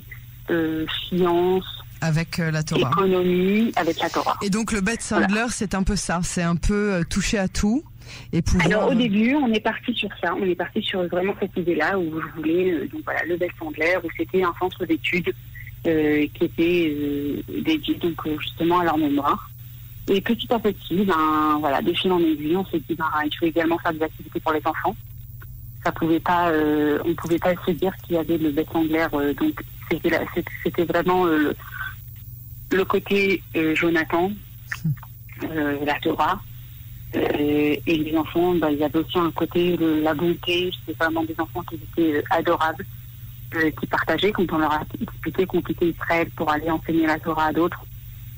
euh, 0.50 0.86
science, 1.08 1.65
Avec 2.01 2.39
euh, 2.39 2.51
la 2.51 2.63
Torah. 2.63 2.89
économie 2.91 3.72
avec 3.75 4.00
la 4.00 4.10
Torah. 4.10 4.38
Et 4.41 4.50
donc 4.50 4.72
le 4.72 4.81
Beth 4.81 5.01
Sandler, 5.01 5.46
c'est 5.50 5.75
un 5.75 5.84
peu 5.84 5.96
ça, 5.96 6.20
c'est 6.24 6.41
un 6.43 6.55
peu 6.55 6.93
euh, 6.93 7.03
toucher 7.10 7.38
à 7.38 7.48
tout 7.48 7.84
et 8.34 8.41
pouvoir. 8.41 8.65
Alors 8.65 8.89
au 8.91 8.96
début, 8.96 9.36
on 9.36 9.51
est 9.53 9.60
parti 9.62 9.93
sur 9.93 10.10
ça, 10.22 10.34
on 10.36 10.43
est 10.43 10.55
parti 10.55 10.81
sur 10.81 11.03
vraiment 11.08 11.34
cette 11.39 11.55
idée-là 11.55 11.98
où 12.00 12.20
je 12.20 12.27
voulais 12.36 12.72
euh, 12.74 12.88
donc 12.91 13.01
voilà 13.05 13.24
le 13.25 13.38
Bell 13.38 13.51
Sandler 13.60 13.96
où 14.03 14.08
c'était 14.17 14.43
un 14.43 14.53
centre 14.60 14.84
d'études 14.86 15.31
euh, 15.88 16.27
qui 16.33 16.45
était 16.45 16.93
euh, 16.95 17.61
dédié 17.61 17.95
donc 17.95 18.25
euh, 18.25 18.38
justement 18.39 18.79
à 18.79 18.83
leur 18.83 18.97
mémoire. 18.97 19.50
Et 20.09 20.19
petit 20.21 20.51
à 20.53 20.59
petit, 20.59 21.03
ben 21.05 21.57
voilà, 21.59 21.81
de 21.81 21.93
fil 21.93 22.11
en 22.11 22.19
aiguille, 22.19 22.55
on 22.55 22.65
s'est 22.65 22.79
dit 22.79 22.95
ben 22.95 23.05
il 23.25 23.35
faut 23.38 23.45
également 23.45 23.77
faire 23.79 23.93
des 23.93 24.03
activités 24.03 24.39
pour 24.39 24.53
les 24.53 24.61
enfants. 24.65 24.95
Ça 25.83 25.91
pouvait 25.91 26.19
pas, 26.19 26.50
euh, 26.50 27.00
on 27.05 27.13
pouvait 27.15 27.39
pas 27.39 27.53
se 27.65 27.71
dire 27.71 27.93
qu'il 28.03 28.15
y 28.15 28.19
avait 28.19 28.38
le 28.38 28.53
Sandler, 28.71 29.07
euh, 29.13 29.33
donc 29.33 29.63
c'était 30.63 30.85
vraiment 30.85 31.25
le, 31.25 31.55
le 32.71 32.85
côté 32.85 33.43
Jonathan, 33.73 34.31
la 35.41 36.00
Torah. 36.01 36.39
Et 37.13 37.81
les 37.85 38.15
enfants, 38.15 38.55
bah, 38.55 38.71
il 38.71 38.77
y 38.77 38.85
avait 38.85 39.00
aussi 39.00 39.19
un 39.19 39.31
côté 39.31 39.75
de 39.75 40.01
la 40.01 40.13
bonté. 40.13 40.71
C'était 40.79 40.97
vraiment 40.97 41.25
des 41.25 41.35
enfants 41.38 41.61
qui 41.63 41.75
étaient 41.75 42.23
adorables, 42.29 42.85
qui 43.79 43.88
partageaient 43.88 44.31
quand 44.31 44.51
on 44.51 44.58
leur 44.58 44.72
a 44.72 44.81
expliqué 45.01 45.46
qu'on 45.46 45.62
quittait 45.62 45.89
Israël 45.89 46.29
pour 46.36 46.50
aller 46.51 46.70
enseigner 46.70 47.05
la 47.08 47.20
Torah 47.20 47.48
à 47.48 47.53
d'autres. 47.53 47.84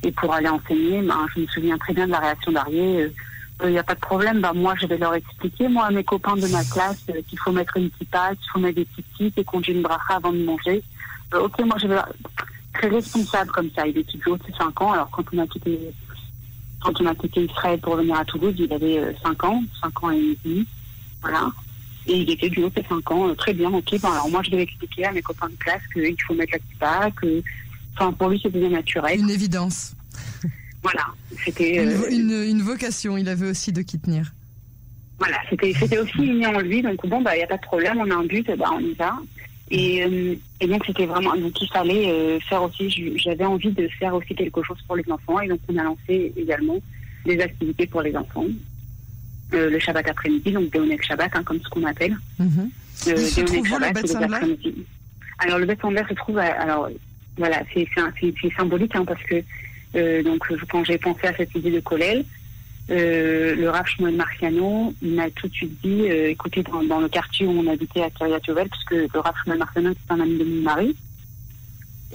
Et 0.03 0.12
pour 0.12 0.34
aller 0.34 0.50
enseigner, 0.50 1.01
ben, 1.01 1.25
je 1.34 1.41
me 1.41 1.48
souviens 1.48 1.77
très 1.77 1.93
bien 1.93 2.08
de 2.08 2.12
la 2.12 2.20
réaction 2.20 2.51
d'Arié. 2.51 3.10
Il 3.63 3.70
n'y 3.70 3.79
a 3.79 3.84
pas 3.84 3.96
de 3.96 4.00
problème, 4.00 4.41
bah, 4.41 4.51
moi 4.53 4.74
je 4.82 4.88
vais 4.88 4.98
leur 4.98 5.13
expliquer, 5.13 5.67
moi 5.70 5.86
à 5.86 5.91
mes 5.91 6.03
copains 6.03 6.36
de 6.36 6.48
ma 6.48 6.63
classe, 6.63 7.03
euh, 7.10 7.22
qu'il 7.27 7.39
faut 7.39 7.51
mettre 7.51 7.77
une 7.77 7.89
kippa, 7.91 8.32
qu'il 8.36 8.50
faut 8.51 8.60
mettre 8.60 8.75
des 8.75 8.86
petites 8.86 9.38
et 9.38 9.43
qu'on 9.43 9.62
dit 9.62 9.72
une 9.72 9.84
bracha 9.84 10.15
avant 10.15 10.34
de 10.34 10.43
manger. 10.43 10.84
Euh, 11.34 11.46
ok, 11.46 11.60
moi 11.60 11.77
je 11.79 11.88
vais 11.88 12.00
très 12.74 12.89
responsable 12.89 13.51
comme 13.51 13.70
ça. 13.74 13.88
Il 13.88 13.98
est 13.98 14.03
tout 14.03 14.32
haut 14.32 14.38
de 14.38 14.53
5 14.58 14.82
ans, 14.82 14.91
alors 14.93 15.10
quand 15.12 15.24
on 15.34 15.38
a 15.38 15.48
quitté 15.48 15.79
quand 16.84 17.00
on 17.00 17.05
a 17.05 17.15
quitté 17.15 17.46
Israël 17.46 17.79
pour 17.79 17.96
venir 17.96 18.17
à 18.17 18.25
Toulouse, 18.25 18.55
il 18.58 18.74
avait 18.74 18.98
euh, 18.98 19.13
5 19.24 19.43
ans, 19.46 19.63
5 19.82 20.03
ans 20.03 20.12
et 20.12 20.38
demi. 20.43 20.67
Voilà. 21.22 21.50
Et 22.07 22.17
il 22.17 22.29
était 22.29 22.50
du 22.50 22.63
haut 22.63 22.69
de 22.69 22.81
5 22.88 23.12
ans, 23.12 23.29
euh, 23.29 23.33
très 23.33 23.53
bien, 23.53 23.72
ok. 23.72 23.93
Alors 24.03 24.29
moi, 24.29 24.41
je 24.43 24.51
devais 24.51 24.63
expliquer 24.63 25.05
à 25.05 25.12
mes 25.12 25.22
copains 25.22 25.50
de 25.50 25.55
classe 25.55 25.81
qu'il 25.93 26.15
faut 26.27 26.33
mettre 26.33 26.53
la 26.53 26.60
kippa, 26.60 27.12
que. 27.12 27.41
Enfin, 27.95 28.12
pour 28.12 28.29
lui, 28.29 28.39
c'était 28.43 28.60
bien 28.60 28.69
naturel. 28.69 29.19
Une 29.19 29.29
évidence, 29.29 29.95
Voilà. 30.83 31.05
C'était. 31.45 31.83
une, 31.83 31.89
euh, 31.89 32.10
une, 32.10 32.50
une 32.50 32.62
vocation. 32.62 33.17
Il 33.17 33.29
avait 33.29 33.50
aussi 33.50 33.72
de 33.72 33.81
qui 33.81 34.00
tenir. 34.00 34.33
Voilà, 35.19 35.38
c'était 35.50 35.74
c'était 35.74 36.00
aussi 36.00 36.17
inné 36.17 36.48
en 36.48 36.60
lui, 36.60 36.81
donc 36.81 37.05
bon, 37.07 37.22
bah, 37.22 37.36
il 37.36 37.38
n'y 37.38 37.43
a 37.43 37.48
pas 37.48 37.57
de 37.57 37.62
problème, 37.62 37.98
on 38.00 38.12
a 38.12 38.15
un 38.15 38.25
but, 38.25 38.45
bah, 38.57 38.65
on 38.74 38.79
y 38.79 38.93
va. 38.93 39.13
Et, 39.72 40.03
euh, 40.03 40.36
et 40.60 40.67
donc, 40.67 40.83
c'était 40.86 41.05
vraiment. 41.05 41.36
Donc, 41.36 41.62
il 41.62 41.67
fallait 41.69 42.12
euh, 42.12 42.39
faire 42.41 42.62
aussi. 42.63 42.89
J'avais 43.17 43.45
envie 43.45 43.72
de 43.72 43.88
faire 44.00 44.13
aussi 44.13 44.36
quelque 44.36 44.62
chose 44.63 44.77
pour 44.86 44.95
les 44.95 45.10
enfants, 45.10 45.39
et 45.39 45.48
donc, 45.48 45.60
on 45.69 45.77
a 45.77 45.83
lancé 45.83 46.33
également 46.36 46.77
des 47.25 47.39
activités 47.39 47.88
pour 47.88 48.01
les 48.01 48.15
enfants. 48.15 48.45
Euh, 49.53 49.69
le 49.69 49.79
Shabbat 49.79 50.07
après-midi, 50.10 50.51
donc 50.51 50.72
Béonek 50.72 51.03
Shabbat, 51.03 51.31
hein, 51.36 51.43
comme 51.43 51.62
ce 51.62 51.69
qu'on 51.69 51.86
appelle. 51.86 52.17
Mhm. 52.39 52.69
Euh, 53.07 53.13
Où 53.13 53.17
se 53.17 53.41
trouve 53.41 53.60
où, 53.60 53.63
le 53.63 53.69
Shabbat, 53.69 53.93
Beth. 53.93 54.75
Alors, 55.39 55.60
le 55.60 55.65
Beth 55.65 55.79
se 55.81 56.13
trouve. 56.15 56.38
À, 56.39 56.45
alors, 56.62 56.89
voilà, 57.38 57.62
c'est 57.74 57.88
symbolique, 58.55 58.95
hein, 58.95 59.05
parce 59.05 59.22
que 59.24 59.43
euh, 59.95 60.24
donc, 60.24 60.48
quand 60.69 60.83
j'ai 60.83 60.98
pensé 60.98 61.27
à 61.27 61.36
cette 61.36 61.53
idée 61.55 61.72
de 61.72 61.79
Kolel, 61.79 62.25
euh, 62.89 63.55
le 63.55 63.69
Rav 63.69 63.86
Shmuel 63.88 64.15
Marciano, 64.15 64.93
m'a 65.01 65.29
tout 65.31 65.48
de 65.48 65.53
suite 65.53 65.79
dit, 65.83 66.10
euh, 66.10 66.29
écoutez, 66.29 66.63
dans, 66.63 66.83
dans 66.83 67.00
le 67.00 67.07
quartier 67.07 67.45
où 67.45 67.51
on 67.51 67.67
habitait 67.67 68.01
à 68.01 68.10
Kiryat 68.10 68.39
Yovel, 68.48 68.69
puisque 68.69 69.13
le 69.13 69.19
Rav 69.19 69.33
Shmuel 69.43 69.60
Marciano 69.60 69.91
c'est 69.93 70.13
un 70.13 70.19
ami 70.19 70.38
de 70.38 70.43
mon 70.43 70.62
mari, 70.63 70.95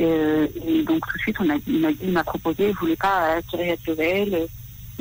euh, 0.00 0.46
et 0.66 0.82
donc 0.82 1.06
tout 1.06 1.16
de 1.16 1.22
suite, 1.22 1.36
on 1.40 1.48
a, 1.50 1.56
il 1.66 1.80
m'a 1.80 1.92
dit, 1.92 1.98
il 2.02 2.12
m'a 2.12 2.24
proposé, 2.24 2.68
il 2.68 2.74
voulait 2.74 2.96
pas 2.96 3.36
à 3.36 3.42
Kiryat 3.42 3.76
Yovel, 3.86 4.46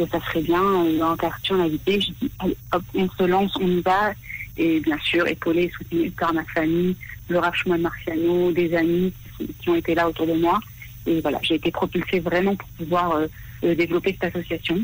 ça 0.06 0.20
serait 0.22 0.42
bien, 0.42 0.62
euh, 0.62 1.00
dans 1.00 1.12
le 1.12 1.18
quartier 1.18 1.56
on 1.56 1.66
habitait. 1.66 2.02
J'ai 2.02 2.14
dit, 2.22 2.32
allez, 2.40 2.58
hop, 2.74 2.84
on 2.94 3.10
se 3.10 3.24
lance, 3.24 3.56
on 3.60 3.68
y 3.68 3.82
va, 3.82 4.14
et 4.58 4.80
bien 4.80 4.98
sûr, 5.00 5.28
épaulé 5.28 5.64
et 5.64 5.70
soutenu 5.70 6.12
par 6.12 6.34
ma 6.34 6.44
famille, 6.46 6.96
le 7.30 7.40
Rav 7.40 7.54
Shmuel 7.56 7.82
Marciano, 7.82 8.52
des 8.52 8.76
amis 8.76 9.14
qui, 9.60 9.70
ont 9.70 9.76
été 9.76 9.96
là 9.96 10.08
autour 10.08 10.28
de 10.28 10.34
moi. 10.34 10.60
Et 11.06 11.22
voilà, 11.22 11.40
j'ai 11.42 11.56
été 11.56 11.72
propulsée 11.72 12.20
vraiment 12.20 12.56
pour 12.56 12.68
pouvoir 12.70 13.12
euh, 13.14 13.28
euh, 13.64 13.76
développer 13.76 14.18
cette 14.20 14.36
association 14.36 14.80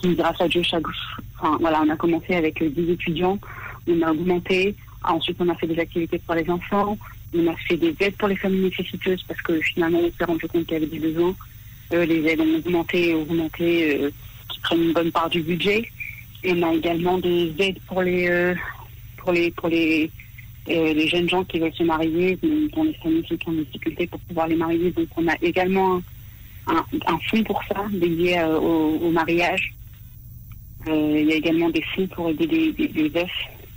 qui, 0.00 0.14
grâce 0.14 0.40
à 0.40 0.48
Dieu, 0.48 0.62
chaque, 0.62 0.84
enfin, 1.38 1.56
voilà, 1.60 1.82
on 1.82 1.88
a 1.88 1.96
commencé 1.96 2.34
avec 2.34 2.60
euh, 2.62 2.68
10 2.68 2.90
étudiants, 2.90 3.38
on 3.88 4.02
a 4.02 4.12
augmenté, 4.12 4.74
ensuite 5.02 5.36
on 5.40 5.48
a 5.48 5.54
fait 5.54 5.66
des 5.66 5.78
activités 5.78 6.18
pour 6.18 6.34
les 6.34 6.48
enfants, 6.50 6.98
on 7.34 7.46
a 7.46 7.56
fait 7.56 7.76
des 7.76 7.94
aides 8.00 8.16
pour 8.16 8.28
les 8.28 8.36
familles 8.36 8.64
nécessiteuses 8.64 9.24
parce 9.26 9.40
que 9.42 9.60
finalement 9.60 10.00
on 10.00 10.12
s'est 10.16 10.24
rendu 10.24 10.46
compte 10.46 10.64
qu'il 10.66 10.74
y 10.74 10.76
avait 10.76 10.86
des 10.86 10.98
besoins. 10.98 11.34
Euh, 11.92 12.04
les 12.04 12.26
aides 12.26 12.40
ont 12.40 12.56
augmenté, 12.56 13.14
augmenté, 13.14 14.00
euh, 14.00 14.10
qui 14.48 14.60
prennent 14.60 14.82
une 14.82 14.92
bonne 14.92 15.12
part 15.12 15.30
du 15.30 15.42
budget. 15.42 15.88
Et 16.42 16.52
on 16.52 16.62
a 16.62 16.74
également 16.74 17.18
des 17.18 17.52
aides 17.58 17.78
pour 17.86 18.02
les, 18.02 18.28
euh, 18.28 18.54
pour 19.16 19.32
les, 19.32 19.50
pour 19.52 19.68
les, 19.68 20.10
les 20.66 21.08
jeunes 21.08 21.28
gens 21.28 21.44
qui 21.44 21.58
veulent 21.58 21.74
se 21.74 21.84
marier, 21.84 22.38
dont 22.74 22.84
les 22.84 22.94
familles 22.94 23.24
sont 23.28 23.50
en 23.50 23.52
difficulté 23.52 24.06
pour 24.06 24.20
pouvoir 24.20 24.48
les 24.48 24.56
marier. 24.56 24.90
Donc 24.90 25.08
on 25.16 25.26
a 25.28 25.34
également 25.42 26.02
un, 26.66 26.84
un, 27.06 27.18
fonds 27.30 27.44
pour 27.44 27.62
ça, 27.68 27.86
dédié 27.92 28.42
au, 28.42 28.98
au 29.00 29.10
mariage. 29.10 29.72
Il 30.88 31.26
y 31.28 31.32
a 31.32 31.36
également 31.36 31.70
des 31.70 31.82
fonds 31.82 32.06
pour 32.08 32.30
aider 32.30 32.46
des, 32.46 32.72
des 32.72 33.08
veufs 33.08 33.30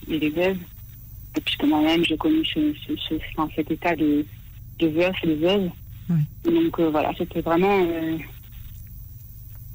et 0.09 0.19
des 0.19 0.29
veuves. 0.29 0.57
Puisque 1.45 1.63
moi-même, 1.63 2.03
j'ai 2.03 2.17
connu 2.17 2.43
ce, 2.45 2.73
cet 3.55 3.71
état 3.71 3.95
de, 3.95 4.25
de 4.79 4.87
veuf 4.87 5.15
et 5.23 5.27
de 5.27 5.33
veuve. 5.35 5.69
Donc 6.45 6.79
euh, 6.79 6.89
voilà, 6.89 7.11
c'était 7.17 7.41
vraiment... 7.41 7.79
Euh, 7.87 8.17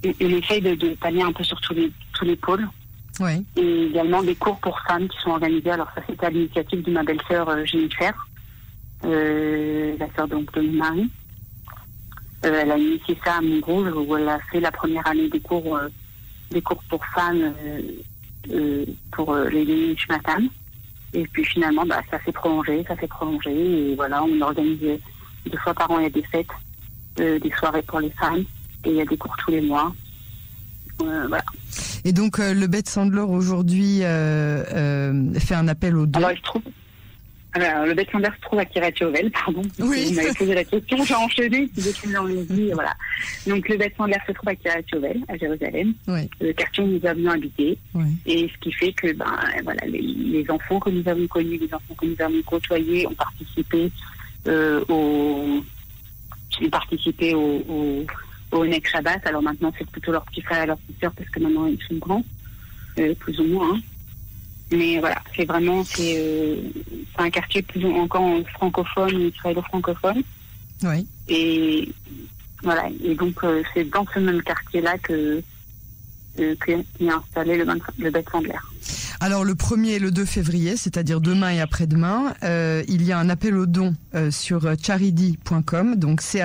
on- 0.04 0.28
essaye 0.28 0.60
de, 0.60 0.74
de 0.74 0.90
pallier 0.94 1.22
un 1.22 1.32
peu 1.32 1.44
sur 1.44 1.60
tous 1.60 1.72
les, 1.74 1.90
tous 2.12 2.24
les 2.24 2.36
pôles. 2.36 2.68
Et 3.56 3.84
également 3.86 4.22
des 4.22 4.34
cours 4.34 4.58
pour 4.58 4.78
femmes 4.80 5.08
qui 5.08 5.16
sont 5.22 5.30
organisés. 5.30 5.70
Alors 5.70 5.88
ça, 5.94 6.02
c'était 6.08 6.26
à 6.26 6.30
l'initiative 6.30 6.82
de 6.82 6.90
ma 6.90 7.02
belle-sœur 7.04 7.48
euh, 7.48 7.64
Jennifer, 7.64 8.12
euh, 9.04 9.94
la 9.98 10.06
sœur 10.14 10.28
donc 10.28 10.52
de 10.52 10.60
mon 10.62 10.72
mari. 10.72 11.08
Euh, 12.44 12.60
elle 12.62 12.72
a 12.72 12.76
initié 12.78 13.16
ça 13.24 13.34
à 13.36 13.40
Montrouge 13.40 13.92
où 13.94 14.16
elle 14.16 14.28
a 14.28 14.38
fait 14.50 14.60
la 14.60 14.72
première 14.72 15.06
année 15.06 15.28
des 15.30 15.40
cours, 15.40 15.78
des 16.50 16.60
cours 16.60 16.82
pour 16.90 17.04
femmes 17.06 17.54
pour 19.12 19.34
les 19.36 19.64
Nishmatan. 19.64 20.42
Et 21.14 21.22
puis 21.28 21.44
finalement, 21.44 21.86
bah, 21.86 22.02
ça 22.10 22.18
s'est 22.24 22.32
prolongé, 22.32 22.84
ça 22.86 22.96
s'est 22.96 23.06
prolongé. 23.06 23.50
Et 23.52 23.94
voilà, 23.94 24.22
on 24.24 24.40
organise 24.42 24.98
deux 25.50 25.58
fois 25.58 25.74
par 25.74 25.90
an, 25.90 25.98
il 25.98 26.04
y 26.04 26.06
a 26.06 26.10
des 26.10 26.22
fêtes, 26.22 26.46
euh, 27.20 27.38
des 27.38 27.50
soirées 27.58 27.82
pour 27.82 28.00
les 28.00 28.10
femmes. 28.10 28.44
Et 28.84 28.90
il 28.90 28.96
y 28.96 29.00
a 29.00 29.04
des 29.06 29.16
cours 29.16 29.34
tous 29.44 29.50
les 29.50 29.60
mois. 29.62 29.94
Euh, 31.02 31.26
voilà. 31.28 31.44
Et 32.04 32.12
donc 32.12 32.38
euh, 32.38 32.54
le 32.54 32.66
Beth 32.66 32.88
Sandler 32.88 33.20
aujourd'hui 33.20 34.00
fait 34.00 35.54
un 35.54 35.68
appel 35.68 35.96
aux 35.96 36.06
dons. 36.06 36.18
Alors, 36.18 36.32
il 36.32 36.38
se 36.38 36.42
trouve. 36.42 36.62
Alors, 37.56 37.86
le 37.86 37.94
Beth 37.94 38.10
Sandler 38.10 38.30
se 38.34 38.40
trouve 38.40 38.58
à 38.58 38.64
Kiratiovel, 38.64 39.30
pardon. 39.30 39.62
Oui. 39.78 40.06
Vous 40.08 40.14
m'avez 40.14 40.32
posé 40.34 40.54
la 40.54 40.64
question, 40.64 41.04
j'ai 41.04 41.14
enchaîné, 41.14 41.68
si 41.78 41.94
j'ai 42.04 42.12
dans 42.12 42.24
les 42.24 42.42
vies, 42.42 42.72
voilà. 42.72 42.92
Donc, 43.46 43.68
le 43.68 43.76
Beth 43.76 43.94
Sandler 43.96 44.16
se 44.26 44.32
trouve 44.32 44.48
à 44.48 44.56
Kiratiovel, 44.56 45.22
à 45.28 45.36
Jérusalem, 45.36 45.94
Oui. 46.08 46.28
le 46.40 46.52
quartier 46.52 46.82
où 46.82 46.88
nous 46.88 47.06
avions 47.06 47.30
habité. 47.30 47.78
Oui. 47.94 48.06
Et 48.26 48.50
ce 48.52 48.58
qui 48.58 48.72
fait 48.72 48.92
que, 48.92 49.12
ben, 49.12 49.32
voilà, 49.62 49.86
les, 49.86 50.00
les 50.02 50.44
enfants 50.50 50.80
que 50.80 50.90
nous 50.90 51.08
avons 51.08 51.28
connus, 51.28 51.58
les 51.58 51.72
enfants 51.72 51.94
que 51.96 52.06
nous 52.06 52.16
avons 52.20 52.42
côtoyés 52.42 53.06
ont 53.06 53.14
participé 53.14 53.92
euh, 54.46 54.84
au. 54.88 55.62
ont 56.62 56.70
participé 56.70 57.34
au, 57.34 57.62
au, 57.68 58.06
au 58.52 58.66
Nek 58.66 58.86
Shabbat. 58.88 59.26
Alors 59.26 59.42
maintenant, 59.42 59.72
c'est 59.78 59.88
plutôt 59.90 60.12
leurs 60.12 60.24
petits 60.26 60.42
frères 60.42 60.62
et 60.62 60.66
leurs 60.66 60.78
petites 60.78 61.00
sœurs 61.00 61.12
parce 61.12 61.28
que 61.30 61.40
maintenant 61.40 61.66
ils 61.66 61.78
sont 61.88 61.96
grands, 61.96 62.24
euh, 62.98 63.14
plus 63.16 63.38
ou 63.40 63.44
moins. 63.44 63.74
hein. 63.74 63.80
Mais 64.70 64.98
voilà, 64.98 65.20
c'est 65.36 65.44
vraiment 65.44 65.84
c'est 65.84 66.16
euh, 66.18 66.56
c'est 67.14 67.22
un 67.22 67.30
quartier 67.30 67.62
plus 67.62 67.84
ou 67.84 67.94
encore 67.96 68.28
francophone, 68.54 69.20
israélo-francophone. 69.34 70.22
Oui. 70.84 71.06
Et 71.28 71.88
voilà, 72.62 72.84
et 73.04 73.14
donc 73.14 73.42
euh, 73.44 73.62
c'est 73.72 73.84
dans 73.90 74.06
ce 74.12 74.18
même 74.20 74.42
quartier-là 74.42 74.96
que 74.98 75.42
que- 76.36 76.54
qu'est 76.64 76.84
installé 77.08 77.56
le, 77.58 77.66
le 77.98 78.10
Beth 78.10 78.28
Sandler. 78.30 78.52
Alors 79.21 79.44
le 79.44 79.54
1er 79.54 79.90
et 79.90 79.99
le 79.99 80.11
2 80.11 80.25
février, 80.25 80.76
c'est-à-dire 80.76 81.21
demain 81.21 81.50
et 81.50 81.61
après-demain, 81.61 82.35
euh, 82.42 82.83
il 82.88 83.02
y 83.02 83.12
a 83.12 83.18
un 83.18 83.28
appel 83.28 83.56
aux 83.56 83.66
dons 83.66 83.94
euh, 84.14 84.30
sur 84.30 84.73
charity.com, 84.80 85.97
donc 85.97 86.21
c 86.21 86.40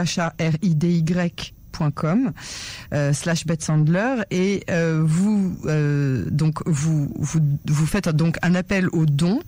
h 1.79 2.05
a 2.05 2.11
r 2.11 2.15
i 2.15 2.23
d 2.23 2.31
charity.com 2.31 3.13
slash 3.13 3.45
Bette 3.45 3.63
Sandler 3.63 4.23
et 4.31 4.63
vous 5.01 5.55
donc 6.31 6.61
vous, 6.65 7.85
faites 7.85 8.09
donc 8.09 8.37
un 8.41 8.55
appel 8.55 8.87
aux 8.91 9.05
dons 9.05 9.39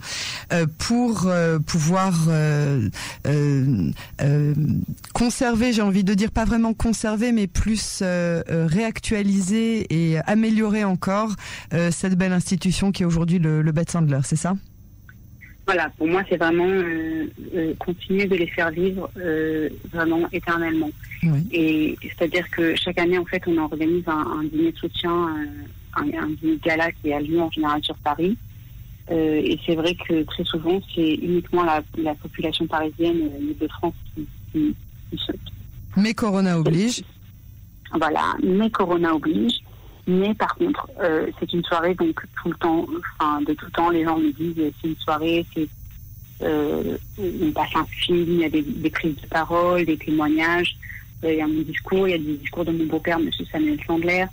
pour 0.77 1.29
pouvoir 1.65 2.13
conserver, 5.13 5.73
j'ai 5.73 5.81
envie 5.81 6.03
de 6.03 6.13
dire 6.13 6.31
pas 6.31 6.45
vraiment 6.45 6.73
conserver, 6.73 7.31
mais 7.31 7.47
plus 7.47 8.03
réactualiser 8.47 9.87
et 9.89 10.19
améliorer 10.19 10.83
encore 10.83 11.35
cette 11.91 12.15
belle 12.15 12.33
institution 12.33 12.91
qui 12.91 13.03
est 13.03 13.05
aujourd'hui 13.05 13.39
le, 13.39 13.61
le 13.61 13.71
Bette 13.71 13.91
Sandler, 13.91 14.19
c'est 14.23 14.35
ça? 14.35 14.55
Voilà, 15.73 15.89
pour 15.97 16.05
moi, 16.05 16.21
c'est 16.27 16.35
vraiment 16.35 16.67
euh, 16.67 17.27
euh, 17.55 17.73
continuer 17.79 18.25
de 18.25 18.35
les 18.35 18.47
faire 18.47 18.71
vivre 18.71 19.09
euh, 19.15 19.69
vraiment 19.93 20.27
éternellement. 20.33 20.89
Et 21.53 21.97
c'est-à-dire 22.01 22.49
que 22.51 22.75
chaque 22.75 22.99
année, 22.99 23.17
en 23.17 23.23
fait, 23.23 23.41
on 23.47 23.57
organise 23.57 24.03
un, 24.05 24.43
dîner 24.51 24.73
de 24.73 24.77
soutien, 24.77 25.29
un, 25.95 26.03
dîner 26.03 26.57
de 26.57 26.61
gala 26.61 26.91
qui 26.91 27.13
a 27.13 27.21
lieu 27.21 27.39
en 27.39 27.49
général 27.49 27.81
sur 27.83 27.95
Paris. 27.99 28.35
et 29.09 29.57
c'est 29.65 29.75
vrai 29.75 29.95
que 29.95 30.23
très 30.23 30.43
souvent, 30.43 30.81
c'est 30.93 31.13
uniquement 31.13 31.63
la, 31.63 32.15
population 32.15 32.67
parisienne 32.67 33.29
de 33.57 33.67
France 33.69 33.93
qui, 34.13 34.27
qui, 34.51 34.75
Mais 35.95 36.13
Corona 36.13 36.59
oblige. 36.59 37.01
Voilà, 37.97 38.35
mais 38.43 38.69
Corona 38.69 39.15
oblige. 39.15 39.61
Mais 40.07 40.33
par 40.33 40.55
contre, 40.55 40.87
euh, 40.99 41.27
c'est 41.39 41.53
une 41.53 41.63
soirée, 41.63 41.93
donc 41.93 42.21
tout 42.41 42.49
le 42.49 42.55
temps, 42.55 42.85
enfin 43.19 43.41
de 43.41 43.53
tout 43.53 43.69
temps, 43.69 43.89
les 43.89 44.03
gens 44.03 44.17
me 44.17 44.31
disent 44.31 44.73
c'est 44.81 44.87
une 44.87 44.97
soirée, 44.97 45.45
c'est 45.53 45.67
euh, 46.41 46.97
on 47.19 47.51
passe 47.51 47.75
un 47.75 47.85
film, 47.85 48.25
il 48.27 48.39
y 48.39 48.45
a 48.45 48.49
des, 48.49 48.89
prises 48.89 49.15
de 49.15 49.27
parole, 49.27 49.85
des 49.85 49.97
témoignages, 49.97 50.75
euh, 51.23 51.31
il 51.31 51.37
y 51.37 51.41
a 51.41 51.47
mon 51.47 51.61
discours, 51.61 52.07
il 52.07 52.11
y 52.11 52.15
a 52.15 52.17
des 52.17 52.37
discours 52.37 52.65
de 52.65 52.71
mon 52.71 52.85
beau-père, 52.85 53.19
M. 53.19 53.29
Samuel 53.51 53.79
Chandler, 53.83 54.25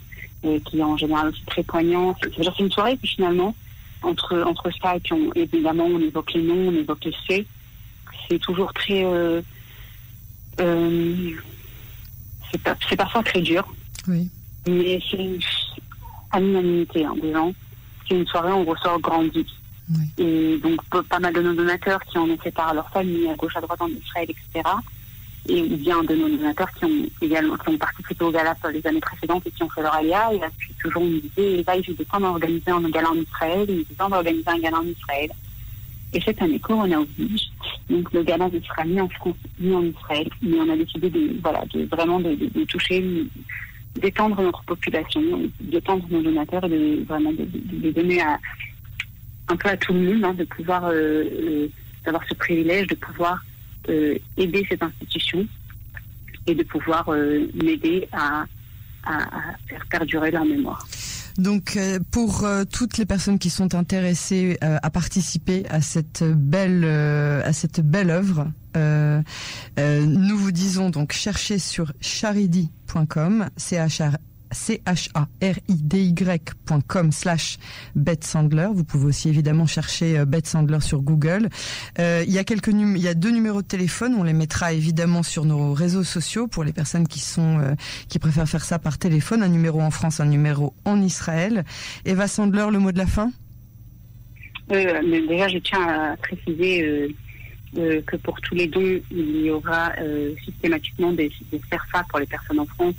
qui 0.65 0.79
est 0.79 0.83
en 0.83 0.97
général 0.97 1.29
aussi 1.29 1.45
très 1.45 1.63
poignant. 1.63 2.17
C'est 2.23 2.59
une 2.61 2.71
soirée 2.71 2.97
qui 2.97 3.09
finalement, 3.09 3.55
entre, 4.01 4.43
entre 4.43 4.71
ça 4.81 4.97
et 4.97 5.01
puis 5.01 5.15
évidemment 5.35 5.85
on 5.85 6.01
évoque 6.01 6.33
les 6.33 6.43
noms, 6.43 6.69
on 6.69 6.75
évoque 6.75 7.05
les 7.05 7.15
faits, 7.27 7.47
c'est 8.31 8.39
toujours 8.39 8.73
très... 8.73 9.05
c'est 10.57 12.97
parfois 12.97 13.23
très 13.23 13.43
dur. 13.43 13.69
Oui. 14.07 14.31
Mais 14.69 15.01
c'est 15.11 15.39
à 16.31 16.41
l'unanimité 16.41 17.05
hein, 17.05 17.15
des 17.21 17.33
gens. 17.33 17.53
C'est 18.07 18.17
une 18.17 18.27
soirée 18.27 18.53
où 18.53 18.57
on 18.57 18.65
ressort 18.65 19.01
grandi. 19.01 19.47
Et 20.19 20.59
donc, 20.59 20.83
pas 21.09 21.19
mal 21.19 21.33
de 21.33 21.41
nos 21.41 21.55
donateurs 21.55 22.01
qui 22.05 22.19
en 22.19 22.29
ont 22.29 22.37
fait 22.37 22.51
part 22.51 22.69
à 22.69 22.75
leur 22.75 22.91
famille, 22.91 23.29
à 23.29 23.35
gauche, 23.35 23.57
à 23.57 23.61
droite, 23.61 23.81
en 23.81 23.89
Israël, 23.89 24.29
etc. 24.29 24.69
Et 25.49 25.63
bien 25.63 26.03
de 26.05 26.15
nos 26.15 26.29
donateurs 26.29 26.71
qui 26.73 26.85
ont 26.85 27.07
également 27.23 27.57
qui 27.57 27.71
ont 27.71 27.79
participé 27.79 28.23
au 28.23 28.31
gala 28.31 28.55
les 28.71 28.87
années 28.87 29.01
précédentes 29.01 29.47
et 29.47 29.51
qui 29.51 29.63
ont 29.63 29.71
fait 29.71 29.81
leur 29.81 29.95
alia. 29.95 30.31
Et 30.35 30.41
puis, 30.59 30.75
toujours, 30.83 31.03
on 31.03 31.07
me 31.07 31.21
disait, 31.21 31.65
là, 31.67 31.81
j'ai 31.81 31.95
temps 32.05 32.21
d'organiser 32.21 32.71
un 32.71 32.87
gala 32.91 33.11
en 33.11 33.17
Israël, 33.17 33.65
il 33.69 33.79
des 33.79 33.95
temps 33.95 34.11
d'organiser 34.11 34.49
un 34.49 34.59
gala 34.59 34.79
en 34.79 34.87
Israël? 34.87 35.31
Et 36.13 36.21
cette 36.21 36.41
année, 36.41 36.59
Corona 36.59 37.01
oblige. 37.01 37.51
Donc, 37.89 38.13
le 38.13 38.23
gala 38.23 38.49
ne 38.49 38.61
sera 38.61 38.85
ni 38.85 39.01
en 39.01 39.09
France, 39.09 39.37
ni 39.59 39.75
en 39.75 39.85
Israël. 39.85 40.29
Mais 40.43 40.59
on 40.59 40.71
a 40.71 40.77
décidé 40.77 41.09
de, 41.09 41.37
voilà, 41.43 41.65
de 41.73 41.85
vraiment 41.85 42.21
de, 42.21 42.35
de 42.35 42.65
toucher 42.65 43.03
d'étendre 43.97 44.41
notre 44.41 44.63
population, 44.65 45.23
d'étendre 45.61 46.05
nos 46.11 46.23
donateurs 46.23 46.65
et 46.65 46.69
de 46.69 47.05
vraiment 47.05 47.33
de, 47.33 47.91
donner 47.91 48.21
à, 48.21 48.39
un 49.49 49.57
peu 49.57 49.69
à 49.69 49.77
tout 49.77 49.93
le 49.93 50.01
monde, 50.01 50.25
hein, 50.25 50.35
de 50.35 50.45
pouvoir 50.45 50.87
euh, 50.87 50.93
euh, 50.93 51.69
d'avoir 52.05 52.25
ce 52.29 52.35
privilège 52.35 52.87
de 52.87 52.95
pouvoir 52.95 53.45
euh, 53.89 54.17
aider 54.37 54.65
cette 54.69 54.83
institution 54.83 55.47
et 56.47 56.55
de 56.55 56.63
pouvoir 56.63 57.11
m'aider 57.55 58.09
à, 58.13 58.45
faire 59.69 59.87
perdurer 59.91 60.31
leur 60.31 60.45
mémoire. 60.45 60.87
Donc 61.39 61.79
pour 62.11 62.47
toutes 62.73 62.99
les 62.99 63.07
personnes 63.07 63.39
qui 63.39 63.49
sont 63.49 63.75
intéressées 63.75 64.59
à 64.61 64.91
participer 64.91 65.65
à 65.71 65.81
cette 65.81 66.25
belle 66.25 66.85
à 66.85 67.53
cette 67.53 67.81
belle 67.81 68.11
œuvre, 68.11 68.51
nous 68.77 70.37
vous 70.37 70.53
disons 70.53 70.91
donc 70.91 71.13
cherchez 71.13 71.59
sur 71.59 71.93
charidi 72.01 72.71
com 73.09 73.49
c 73.57 73.77
h 73.77 74.11
r 74.11 74.17
i 74.53 75.75
d 75.75 76.05
y.com 76.05 77.13
slash 77.13 77.59
Bette 77.95 78.25
Sandler. 78.25 78.69
Vous 78.73 78.85
pouvez 78.85 79.07
aussi 79.07 79.29
évidemment 79.29 79.67
chercher 79.67 80.19
euh, 80.19 80.25
Bette 80.25 80.47
Sandler 80.47 80.81
sur 80.81 81.03
Google. 81.03 81.49
Euh, 81.99 82.25
il 82.27 82.33
y 82.33 82.39
a 82.39 82.45
quelques 82.45 82.69
il 82.69 82.99
y 82.99 83.09
a 83.09 83.15
deux 83.15 83.31
numéros 83.31 83.63
de 83.63 83.67
téléphone. 83.67 84.15
On 84.19 84.23
les 84.23 84.33
mettra 84.33 84.73
évidemment 84.73 85.23
sur 85.23 85.45
nos 85.45 85.73
réseaux 85.73 86.05
sociaux 86.05 86.47
pour 86.47 86.65
les 86.65 86.73
personnes 86.73 87.09
qui 87.09 87.21
sont 87.21 87.59
euh, 87.59 87.75
qui 88.09 88.19
préfèrent 88.19 88.49
faire 88.49 88.65
ça 88.65 88.79
par 88.79 88.99
téléphone. 88.99 89.43
Un 89.43 89.49
numéro 89.49 89.81
en 89.81 89.91
France, 89.91 90.21
un 90.21 90.27
numéro 90.27 90.75
en 90.85 91.01
Israël. 91.01 91.65
Eva 92.05 92.29
Sandler, 92.29 92.67
le 92.71 92.79
mot 92.79 92.93
de 92.93 92.99
la 92.99 93.07
fin? 93.07 93.31
déjà, 94.69 95.49
je 95.49 95.59
tiens 95.59 95.89
à 95.89 96.17
préciser 96.19 97.15
euh, 97.77 98.01
que 98.07 98.17
pour 98.17 98.41
tous 98.41 98.55
les 98.55 98.67
dons, 98.67 99.01
il 99.11 99.45
y 99.45 99.51
aura 99.51 99.93
euh, 100.01 100.35
systématiquement 100.43 101.13
des, 101.13 101.31
des 101.53 101.61
CERFA 101.71 102.03
pour 102.09 102.19
les 102.19 102.27
personnes 102.27 102.61
en 102.61 102.67
France, 102.67 102.95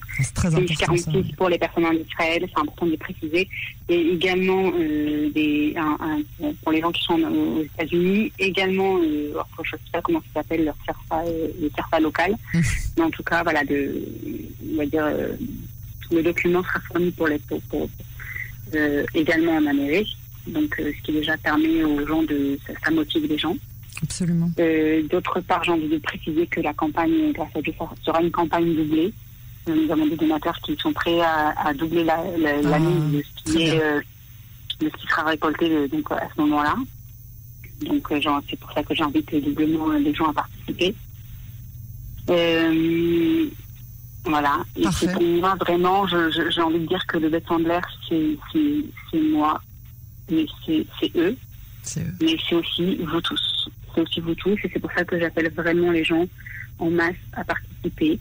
des 0.54 0.66
46 0.76 1.32
pour 1.36 1.50
les 1.50 1.58
personnes 1.58 1.86
en 1.86 1.92
Israël, 1.92 2.46
c'est 2.48 2.62
important 2.62 2.86
de 2.86 2.92
le 2.92 2.98
préciser, 2.98 3.50
et 3.90 4.00
également 4.00 4.72
euh, 4.76 5.30
des, 5.32 5.74
un, 5.76 6.22
pour 6.62 6.72
les 6.72 6.82
gens 6.82 6.92
qui 6.92 7.04
sont 7.04 7.20
aux 7.20 7.64
États-Unis, 7.64 8.32
également, 8.38 9.02
je 9.02 9.30
ne 9.30 9.64
sais 9.64 9.92
pas 9.92 10.02
comment 10.04 10.22
ça 10.34 10.42
s'appelle, 10.42 10.66
leur 10.66 10.76
CERFA, 10.86 11.24
le 11.26 11.72
CERFA 11.76 12.00
local, 12.00 12.36
mmh. 12.54 12.60
mais 12.98 13.04
en 13.04 13.10
tout 13.10 13.24
cas, 13.24 13.42
voilà, 13.42 13.64
de, 13.64 14.06
on 14.72 14.78
va 14.78 14.86
dire, 14.86 15.08
le 16.12 16.22
document 16.22 16.62
sera 16.62 16.80
fourni 16.82 17.10
pour 17.12 17.28
les 17.28 17.40
pour, 17.40 17.60
pour 17.64 17.90
également 19.16 19.54
en 19.54 19.66
Amérique, 19.66 20.16
donc 20.46 20.76
ce 20.78 21.02
qui 21.04 21.12
déjà 21.12 21.38
permet 21.38 21.84
aux 21.84 22.06
gens 22.06 22.22
de, 22.22 22.60
ça 22.84 22.92
motive 22.92 23.26
les 23.28 23.38
gens. 23.40 23.56
Absolument. 24.04 24.50
Euh, 24.60 25.04
d'autre 25.08 25.40
part, 25.42 25.64
j'ai 25.64 25.72
envie 25.72 25.90
de 25.90 25.98
préciser 25.98 26.48
que 26.48 26.62
la 26.62 26.74
campagne, 26.74 27.32
grâce 27.34 27.56
à 27.56 27.62
Dieu, 27.62 27.74
sera 28.04 28.22
une 28.22 28.32
campagne 28.32 28.74
doublée. 28.74 29.14
Euh, 29.68 29.76
nous 29.76 29.92
avons 29.92 30.08
des 30.08 30.16
donateurs 30.16 30.58
qui 30.62 30.76
sont 30.78 30.94
prêts 30.94 31.20
à, 31.22 31.74
doubler 31.74 32.04
la, 32.04 32.18
la, 32.38 32.76
ah, 32.76 32.80
de 32.80 33.22
ce 33.22 33.52
qui 33.52 33.64
est, 33.64 33.82
euh, 33.82 34.00
de 34.80 34.90
ce 34.90 35.02
qui 35.02 35.08
sera 35.08 35.24
récolté 35.24 35.88
donc 35.90 36.12
à 36.12 36.28
ce 36.34 36.42
moment-là. 36.42 36.76
Donc 37.82 38.08
c'est 38.50 38.60
pour 38.60 38.72
ça 38.74 38.84
que 38.84 38.94
j'invite 38.94 39.34
doublement 39.44 39.90
les 39.92 40.14
gens 40.14 40.30
à 40.30 40.34
participer. 40.34 40.96
voilà. 44.26 44.64
Et 44.76 44.86
c'est 44.92 45.12
pour 45.12 45.22
moi 45.22 45.56
vraiment, 45.56 46.08
j'ai 46.08 46.62
envie 46.62 46.80
de 46.80 46.88
dire 46.88 47.06
que 47.08 47.18
le 47.18 47.30
Bête 47.30 47.46
c'est 48.10 49.22
moi, 49.22 49.62
mais 50.32 50.46
c'est 50.66 51.12
eux. 51.16 51.36
Mais 52.22 52.38
c'est 52.48 52.56
aussi 52.56 52.96
vous 52.98 53.22
tous 53.22 53.60
c'est 53.94 54.02
aussi 54.02 54.20
vous 54.20 54.36
tous. 54.36 54.58
Et 54.64 54.70
c'est 54.72 54.80
pour 54.80 54.92
ça 54.92 55.04
que 55.04 55.20
j'appelle 55.20 55.52
vraiment 55.52 55.92
les 55.92 56.04
gens 56.04 56.26
en 56.80 56.90
masse 56.90 57.16
à 57.34 57.44
participer, 57.44 58.20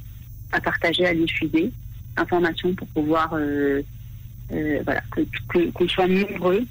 à 0.52 0.61
partager, 0.61 1.07
à 1.07 1.14
diffuser 1.14 1.72
l'information 2.16 2.74
pour 2.74 2.88
pouvoir, 2.88 3.31
euh, 3.35 3.83
euh, 4.52 4.81
voilà, 4.85 5.02
qu'on 5.72 5.88
soit 5.88 6.09
nombreux 6.09 6.64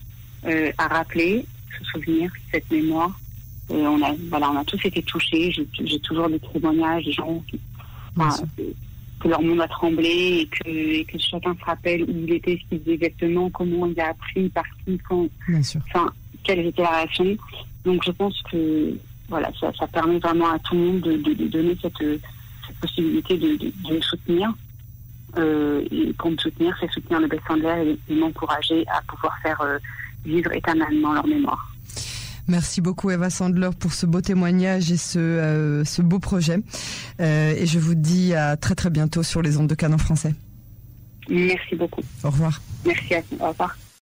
euh, 0.45 0.71
à 0.77 0.87
rappeler, 0.87 1.45
se 1.77 1.85
souvenir 1.85 2.31
cette 2.51 2.69
mémoire. 2.71 3.17
on 3.69 4.01
a, 4.01 4.13
voilà, 4.29 4.51
on 4.51 4.57
a 4.57 4.65
tous 4.65 4.83
été 4.85 5.01
touchés. 5.03 5.51
J'ai 5.51 5.99
toujours 5.99 6.29
des 6.29 6.39
témoignages 6.39 7.05
des 7.05 7.11
gens 7.13 7.43
qui, 7.47 7.59
que 9.19 9.27
leur 9.27 9.41
monde 9.41 9.61
a 9.61 9.67
tremblé 9.67 10.41
et 10.41 10.47
que, 10.47 11.03
que, 11.11 11.17
chacun 11.17 11.55
se 11.55 11.65
rappelle 11.65 12.03
où 12.03 12.09
il 12.09 12.33
était, 12.33 12.59
ce 12.61 12.69
qu'il 12.69 12.79
faisait 12.79 12.93
exactement, 12.93 13.49
comment 13.49 13.87
il 13.87 13.99
a 13.99 14.09
appris, 14.09 14.49
par 14.49 14.65
qui, 14.85 14.97
quand. 15.07 15.27
Enfin, 15.89 16.11
quelle 16.43 16.59
était 16.59 16.81
la 16.81 16.91
réaction. 16.91 17.35
Donc 17.87 18.03
je 18.05 18.11
pense 18.11 18.41
que 18.51 18.93
voilà, 19.29 19.49
ça, 19.59 19.87
permet 19.87 20.19
vraiment 20.19 20.51
à 20.51 20.59
tout 20.59 20.75
le 20.75 20.81
monde 20.81 21.01
de, 21.01 21.47
donner 21.47 21.77
cette, 21.81 21.97
possibilité 22.81 23.37
de, 23.37 23.57
de, 23.89 24.01
soutenir. 24.01 24.53
Euh, 25.37 25.85
et 25.89 26.13
pour 26.13 26.31
me 26.31 26.37
soutenir, 26.37 26.75
c'est 26.79 26.91
soutenir 26.91 27.21
le 27.21 27.27
best-seller 27.27 27.97
et, 28.09 28.13
m'encourager 28.13 28.85
à 28.87 29.01
pouvoir 29.07 29.33
faire 29.41 29.59
euh, 29.61 29.77
vivre 30.25 30.51
éternellement 30.51 31.13
leur 31.13 31.25
mémoire. 31.25 31.73
Merci 32.49 32.81
beaucoup 32.81 33.09
Eva 33.09 33.29
Sandler 33.29 33.69
pour 33.77 33.93
ce 33.93 34.05
beau 34.05 34.21
témoignage 34.21 34.91
et 34.91 34.97
ce, 34.97 35.19
euh, 35.19 35.85
ce 35.85 36.01
beau 36.01 36.19
projet. 36.19 36.59
et 37.19 37.65
je 37.65 37.79
vous 37.79 37.95
dis 37.95 38.33
à 38.33 38.57
très 38.57 38.75
très 38.75 38.89
bientôt 38.89 39.23
sur 39.23 39.41
les 39.41 39.57
ondes 39.57 39.67
de 39.67 39.75
Canon 39.75 39.97
français. 39.97 40.33
Merci 41.29 41.75
beaucoup. 41.75 42.01
Au 42.23 42.29
revoir. 42.29 42.61
Merci 42.85 43.15
à 43.15 43.21
vous. 43.21 43.37
Au 43.43 43.49
revoir. 43.49 43.77